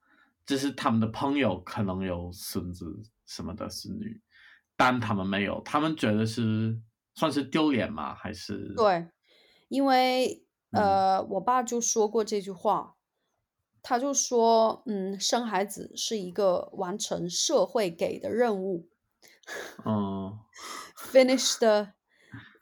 [0.46, 4.20] 就是他们的朋友可能有孙子什么的孙女，
[4.76, 6.80] 但他们没有，他们觉得是
[7.14, 8.14] 算是丢脸吗？
[8.14, 9.08] 还是对，
[9.68, 12.94] 因为嗯呃，我爸就说过这句话，
[13.82, 18.88] 他就说，嗯，生孩子是一个完成社会给的任务
[19.84, 20.38] 嗯
[20.96, 21.92] ，finish the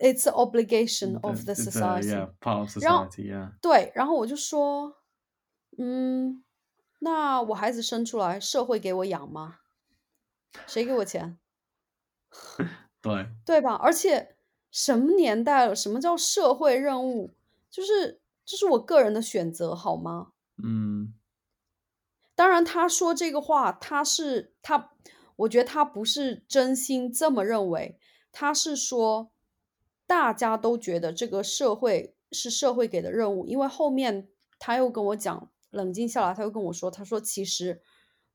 [0.00, 2.08] it's obligation of the society。
[2.08, 4.96] ，yeah part of 然后 society yeah 对，然后我就说，
[5.78, 6.42] 嗯，
[7.00, 9.58] 那我孩子生出来，社会给我养吗？
[10.66, 11.38] 谁给我钱？
[13.02, 13.74] 对对吧？
[13.74, 14.36] 而且
[14.70, 15.74] 什么年代了？
[15.76, 17.34] 什么叫社会任务？
[17.70, 20.32] 就是这是我个人的选择，好吗？
[20.62, 21.14] 嗯
[22.34, 24.92] 当然，他说这个话，他是他，
[25.36, 27.98] 我觉得他不是真心这么认为，
[28.32, 29.30] 他是说
[30.10, 34.26] 大家都觉得这个社会是社会给的任务，因为后面
[34.58, 37.80] 他又跟我讲，冷静下来，他又跟我说，他说其实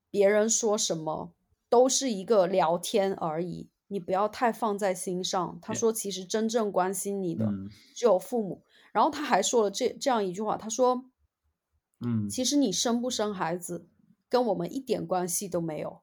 [0.10, 1.34] 别人说什么
[1.68, 5.60] 都是一个聊天而已，你不要太放在心上。
[5.62, 8.64] 他说，其实真正关心你的嗯只有父母。
[8.94, 11.04] 然后他还说了这这样一句话，他说。
[12.06, 13.88] 嗯，其实你生不生孩子
[14.30, 16.02] 跟我们一点关系都没有。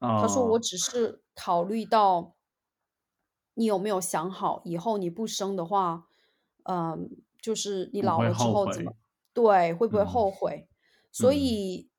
[0.00, 2.34] 他说我哦只是考虑到
[3.60, 6.06] 你有没有想好，以后你不生的话，
[6.62, 7.10] 嗯，
[7.42, 8.94] 就是你老了之后后怎么
[9.34, 10.66] 对，会不会嗯后悔？
[11.12, 11.36] 所嗯。
[11.36, 11.90] 以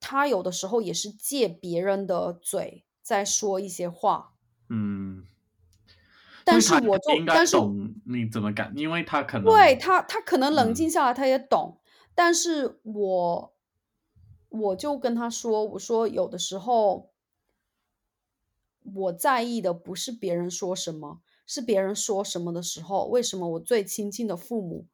[0.00, 4.32] 他有的时候也是借别人的嘴在说一些话，
[4.68, 5.24] 嗯，
[6.44, 10.74] 但是我就应该但是懂你怎么敢，因为他可能对他，他可能冷嗯。
[10.74, 11.78] 静下来，他也懂，
[12.16, 13.54] 但是我
[14.48, 17.09] 我就跟他说，我说有的时候
[18.94, 24.86] 我在意的不是别人说什么，是别人说什么的时候，为什么我最亲近的父母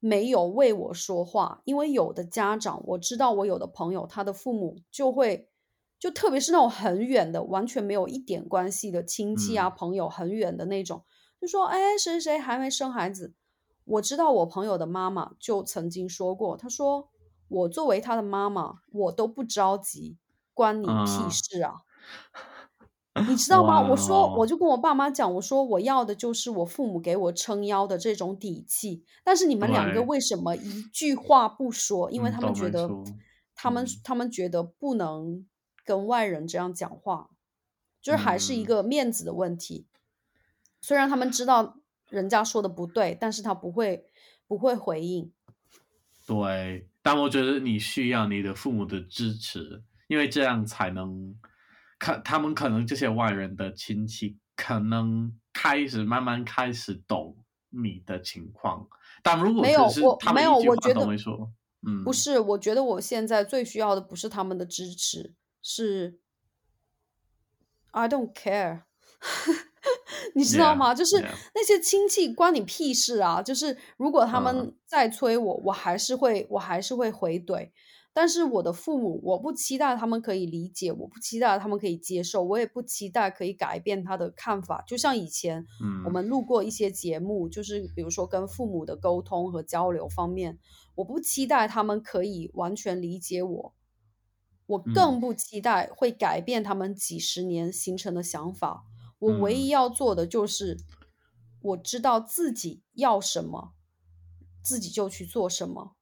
[0.00, 1.62] 没有为我说话？
[1.64, 5.48] 因为有的家长，我知道我有的朋友，他的父母就会。
[5.96, 11.02] 就特别是那种很远的，完全没有一点关系的亲戚啊、嗯朋友，很远的那种，
[11.40, 13.32] 就说：“哎，谁谁谁还没生孩子。”
[13.86, 17.08] 我知道我朋友的妈妈就曾经说过，她说
[17.48, 20.18] ：“我作为她的妈妈，我都不着急，
[20.52, 21.76] 关你屁嗯事啊！”
[23.28, 23.80] 你知道吗？
[23.80, 29.04] 我说，我就跟我爸妈讲，我说我要的就是我父母给我撑腰的这种底气。
[29.22, 32.10] 但是你们两个为什么一句话不说？
[32.10, 32.90] 因为嗯他们觉得
[33.54, 35.46] 他们嗯他们觉得不能
[35.84, 37.30] 跟外人这样讲话，
[38.02, 39.86] 就是还是一嗯个面子的问题。
[40.80, 41.76] 虽然他们知道
[42.10, 44.06] 人家说的不对，但是他不会
[44.48, 45.32] 不会回应。
[46.26, 51.34] 对，但我觉得你需要你的父母的支持，因为这样才能
[52.04, 57.34] 看他们可能这些外人的亲戚可能开始慢慢开始懂
[57.70, 58.86] 你的情况，
[59.22, 61.00] 但如果没有我没有我觉得
[61.86, 65.32] 嗯，不是，我觉得我现在最需要的不是他们的支持，
[65.62, 66.18] 是
[67.92, 68.82] I don't care。
[70.34, 70.94] 你知道 Yeah, 吗？
[70.94, 71.20] 就是
[71.54, 73.40] 那些亲戚关你屁事啊！
[73.42, 77.70] 就是如果他嗯们再催我，我还是会，我还是会回怼。
[78.16, 84.84] 但是我的父母，我不期待他们可以理解，我不期待他们可以接受，我也不期待可以改变他的看法。
[84.86, 85.66] 就像以前
[86.04, 90.60] 我嗯们录过一些节目，就是比如说跟父母的沟通和交流方面，
[90.94, 93.74] 我不期待他们可以完全理解我，
[94.66, 98.84] 我更嗯不期待会改变他们几十年形成的想法。
[99.18, 100.78] 我唯一嗯要做的就是，
[101.60, 103.72] 我知道自己要什么，
[104.62, 105.96] 自己就去做什么，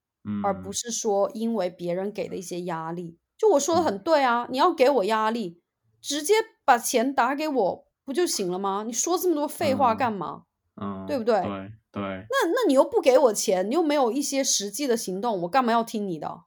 [0.44, 3.18] 而不嗯是说因为别人给的一些压力。
[3.36, 5.60] 就我说的嗯很对啊，你要给我压力，
[6.00, 8.84] 直接把钱打给我不就行了吗？
[8.86, 10.42] 你说这么多废话干嗯嘛？
[10.80, 16.44] 嗯，对不对对对，那那你又不给我钱，你又没有一些实际的行动，我干嘛要听你的？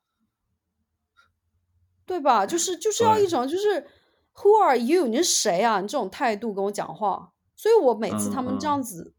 [2.05, 2.45] 对吧？
[2.45, 3.87] 就是就是要一对种就是
[4.35, 5.07] Who are you？
[5.07, 5.81] 你是谁啊？
[5.81, 9.13] 你这种态度跟我讲话，所以我每次他们这样子，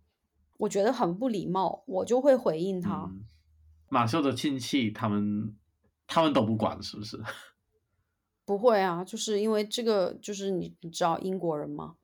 [0.58, 3.10] 我觉得很不礼貌，我就会回应他。
[3.10, 3.24] 嗯，
[3.88, 5.54] 马修的亲戚他们
[6.06, 7.20] 他们都不管是不是？
[8.44, 11.96] 不会啊，就是因为这个，就是你你知道英国人吗，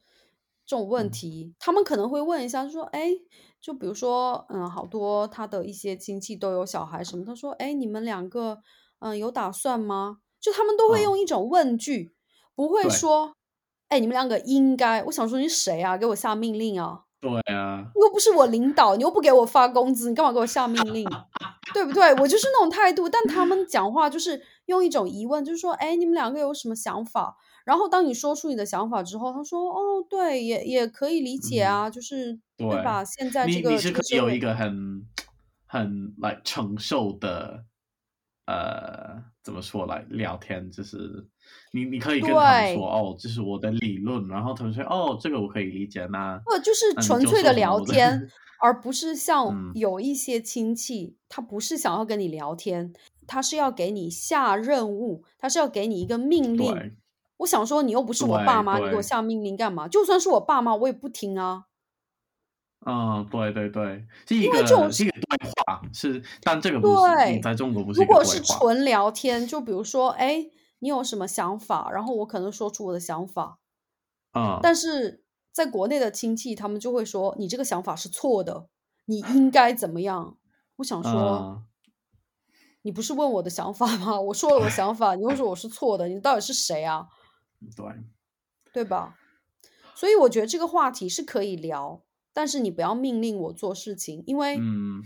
[0.66, 3.10] 这种问嗯题，他们可能会问一下，就说，哎，
[3.60, 8.60] 就比如说，嗯，好多他的一些亲戚都有小孩什么，他说，哎，你们两个，
[8.98, 10.18] 嗯，有打算吗？
[10.40, 12.12] 就他们都会嗯用一种问句，
[12.56, 13.36] 不会说，
[13.86, 15.96] 哎，你们两个应该，我想说你谁啊？
[15.96, 17.04] 给我下命令啊！
[18.12, 21.08] 不是我领导，你又不给我发工资，你干嘛给我下命令？
[21.72, 22.12] 对不对？
[22.16, 27.36] 我就是那种态度，但他们讲话就是用一种疑问，就是说，哎，你们两个有什么想法？
[27.64, 33.02] 然后当你说出你的想法之后，他说，哦，对，也也可以理解啊，就是对对吧？
[33.04, 35.06] 现在这个你你是这个有一个很
[35.66, 37.64] 很来承受的
[38.46, 41.26] 呃怎么说来聊天，就是
[41.72, 46.06] 你你可以跟他们说哦，这是我的理论，然后他们说哦，这个我可以理解。
[46.10, 48.28] 那或者就是纯粹的聊天，
[48.60, 52.92] 而不是像嗯有一些亲戚，他不是想要跟你聊天，
[53.26, 56.96] 他是要给你下任务，他是要给你一个命令。
[57.38, 59.88] 我想说，你又不是我爸对妈，你给我下命令干嘛？
[59.88, 61.64] 就算是我爸妈，我也不听啊。
[62.84, 70.44] 嗯，对对对，是一因为这种个是一个对话，是，但这个不是对在中国不是如果是纯聊天，就比如说，哎，
[70.82, 71.88] 你有什么想法？
[71.92, 73.60] 然后我可能说出我的想法，
[74.32, 75.22] 嗯，但是
[75.52, 78.66] 在国内的亲戚，他们就会说你这个想法是错的，
[79.04, 80.36] 你应该怎么样？
[80.76, 81.64] 我想说，嗯
[82.84, 84.18] 你不是问我的想法吗？
[84.20, 87.06] 我说了我想法，你又说我是错的，你到底是谁啊？
[87.76, 87.86] 对，
[88.72, 89.16] 对吧？
[89.94, 92.02] 所以我觉得这个话题是可以聊，
[92.32, 95.00] 但是你不要命令我做事情，因为嗯，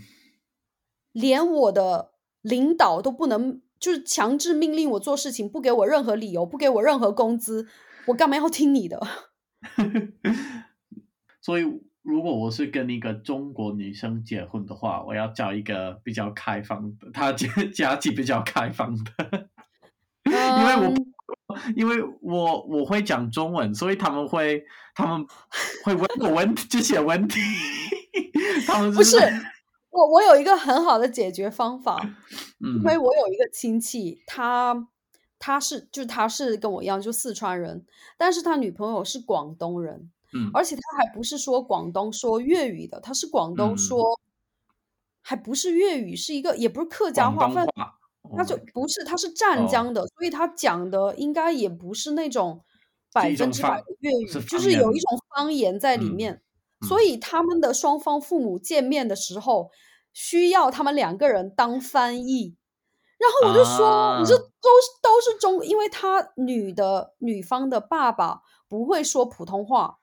[1.11, 7.67] 连我的领导都不能，就是强制命令我做事情，不给我任何理由，不给我任何工资，
[8.07, 9.01] 我干嘛要听你的？
[11.41, 11.63] 所以
[12.03, 19.49] 如果我是跟一个中国女生结婚的话，我要找一个比较开放的，她家家境比较开放的，
[20.29, 21.13] 因为我嗯
[21.75, 24.63] 因为我我会讲中文，所以他们会
[24.93, 25.25] 他们
[25.83, 27.39] 会问我问 这些问题，
[28.67, 29.17] 他们不是
[29.97, 31.99] 我，我有一个很好的解决方法，
[32.63, 34.87] 嗯因为我有一个亲戚，他
[35.39, 37.83] 他是就他是跟我一样，就四川人，
[38.17, 40.51] 但是他女朋友是广东人，嗯。
[40.53, 43.77] 而且他还不是说广东说粤语的，他是广东嗯。
[43.77, 44.19] 说，
[45.21, 47.49] 还不是粤语，是一个也不是客家话，
[48.35, 52.61] 他就 Oh 不是，他是湛哦江的，所以他讲的应该也不是那种
[53.13, 56.33] 百分之百的粤语，是就是有一种方言在里嗯面。
[56.81, 56.87] 嗯。
[56.87, 59.71] 所以他们的双方父母见面的时候，
[60.19, 62.55] 需要他们两个人当翻译。
[63.19, 64.41] 然后我就说，你这啊。
[64.59, 69.99] 都是都是中，因为他女的女方的爸爸不会说普通话，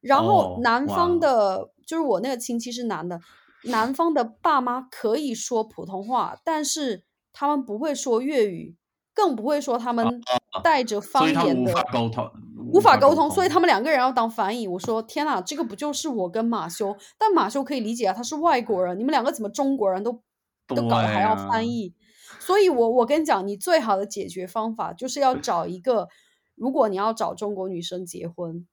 [0.00, 3.18] 然后哦男方哇的就是我那个亲戚是男的，
[3.64, 8.76] 男方的爸妈可以说普通话，但是他们不会说粤语，
[9.12, 10.22] 更不会说他们
[10.62, 12.30] 带着方所以他无言的法沟通，
[12.72, 14.68] 无法沟通，所以他们两个人要当翻译。
[14.68, 16.96] 我说天呐，这个不就是我跟马修？
[17.18, 20.22] 但马修可以理解啊，他是外国人，你们两个怎么中国人都
[20.66, 21.94] 都搞得还要翻译？
[22.38, 26.08] 所以我我跟你讲，你最好的解决方法就是要找一个，
[26.54, 28.66] 如果你要找中国女生结婚，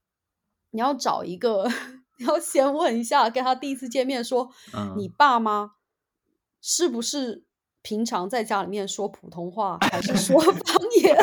[0.72, 1.68] 你要找一个，
[2.20, 4.50] 你要先问一下，跟他第一次见面说，
[4.98, 5.72] 你嗯爸妈
[6.62, 7.44] 是不是
[7.82, 10.54] 平常在家里面说普通话，还是说方
[11.02, 11.16] 言？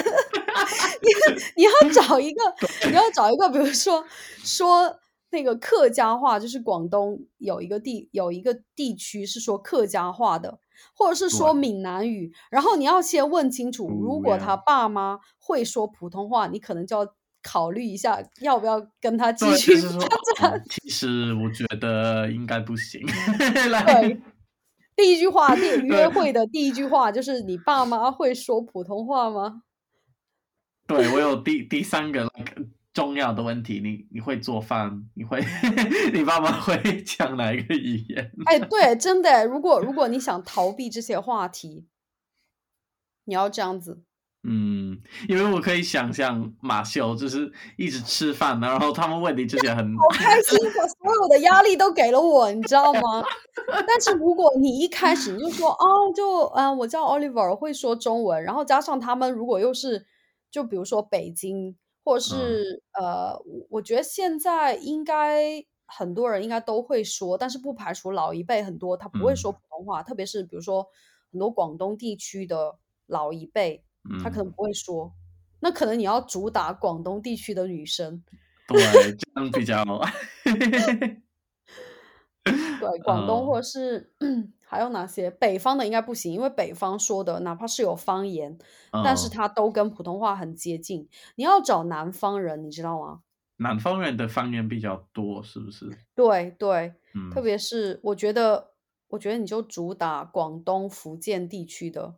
[1.02, 1.08] 你
[1.56, 2.40] 你要找一个，
[2.88, 4.04] 你要找一个，比如说
[4.42, 4.98] 说
[5.30, 10.58] 那个客家话，就是广东有一个地有一个地区是说客家话的，
[10.94, 12.32] 或者是说闽南语。
[12.50, 19.76] 然后你要先问清楚，如果他爸妈会说普通话，你可能就要考虑一下，要不要跟他继对，续
[20.68, 23.00] 其实我觉得应该不行。
[23.70, 24.20] 来对，
[24.94, 29.62] 第一句话，第约会的第一句话就是：“你爸妈会说普通话吗
[30.87, 32.28] 对我有第第三个
[32.93, 35.05] 重要的问题，你你会做饭？
[35.14, 35.43] 你会
[36.12, 41.87] 你爸妈会讲哪一个语言？？”哎，对，真的，如果如果你想逃避这些话题，
[43.24, 44.03] 你要这样子。
[44.45, 53.24] 嗯，因为我可以想象马修就是一直吃饭，然后他们问你这些很好开心，把所有的压力都给了我，你知道吗？
[53.87, 60.05] 但是如果你一开始你就说哦，就嗯、呃我叫 Oliver，会说中文，然后加上他们如果又是
[60.53, 69.55] 就比如说北京，或者是、呃，我我觉得现在应该很多人应该都会说，但是不排除老一辈很多他不会说嗯。
[69.55, 70.86] 普通话，特别是比如说
[71.32, 73.82] 很多广东地区的老一辈，
[74.22, 75.12] 他可嗯，能不会说。
[75.61, 78.22] 那可能你要主打广东地区的女生，
[78.66, 78.78] 对，
[79.16, 79.82] 这样比较
[82.45, 84.12] 对， 广东嗯或者是
[84.64, 88.57] 还有哪些北方的应该不行，因为北方说的哪怕是有方言，
[89.05, 91.09] 但是嗯它都跟普通话很接近。
[91.36, 93.20] 你要找南方人，你知道吗？
[93.59, 95.88] 南方人的方言比较多，是不是？
[96.16, 98.70] 对对，嗯，特别是我觉得，
[99.09, 102.14] 我觉得你就主打广东、福建地区的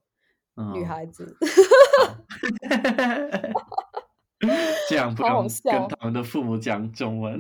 [0.73, 1.37] 女嗯孩子，
[4.89, 7.39] 这样不好好用笑跟他们的父母讲中文。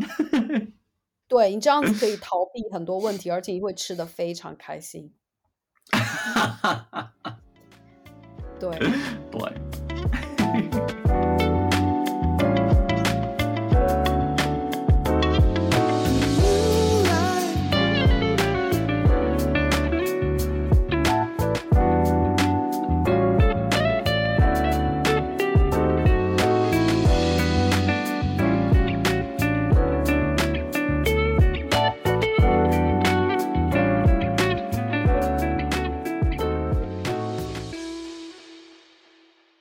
[1.26, 5.12] 对你这样子可以 逃避很多问题，而且你会吃的非常开心。
[8.60, 8.70] 对，
[9.30, 10.93] 对。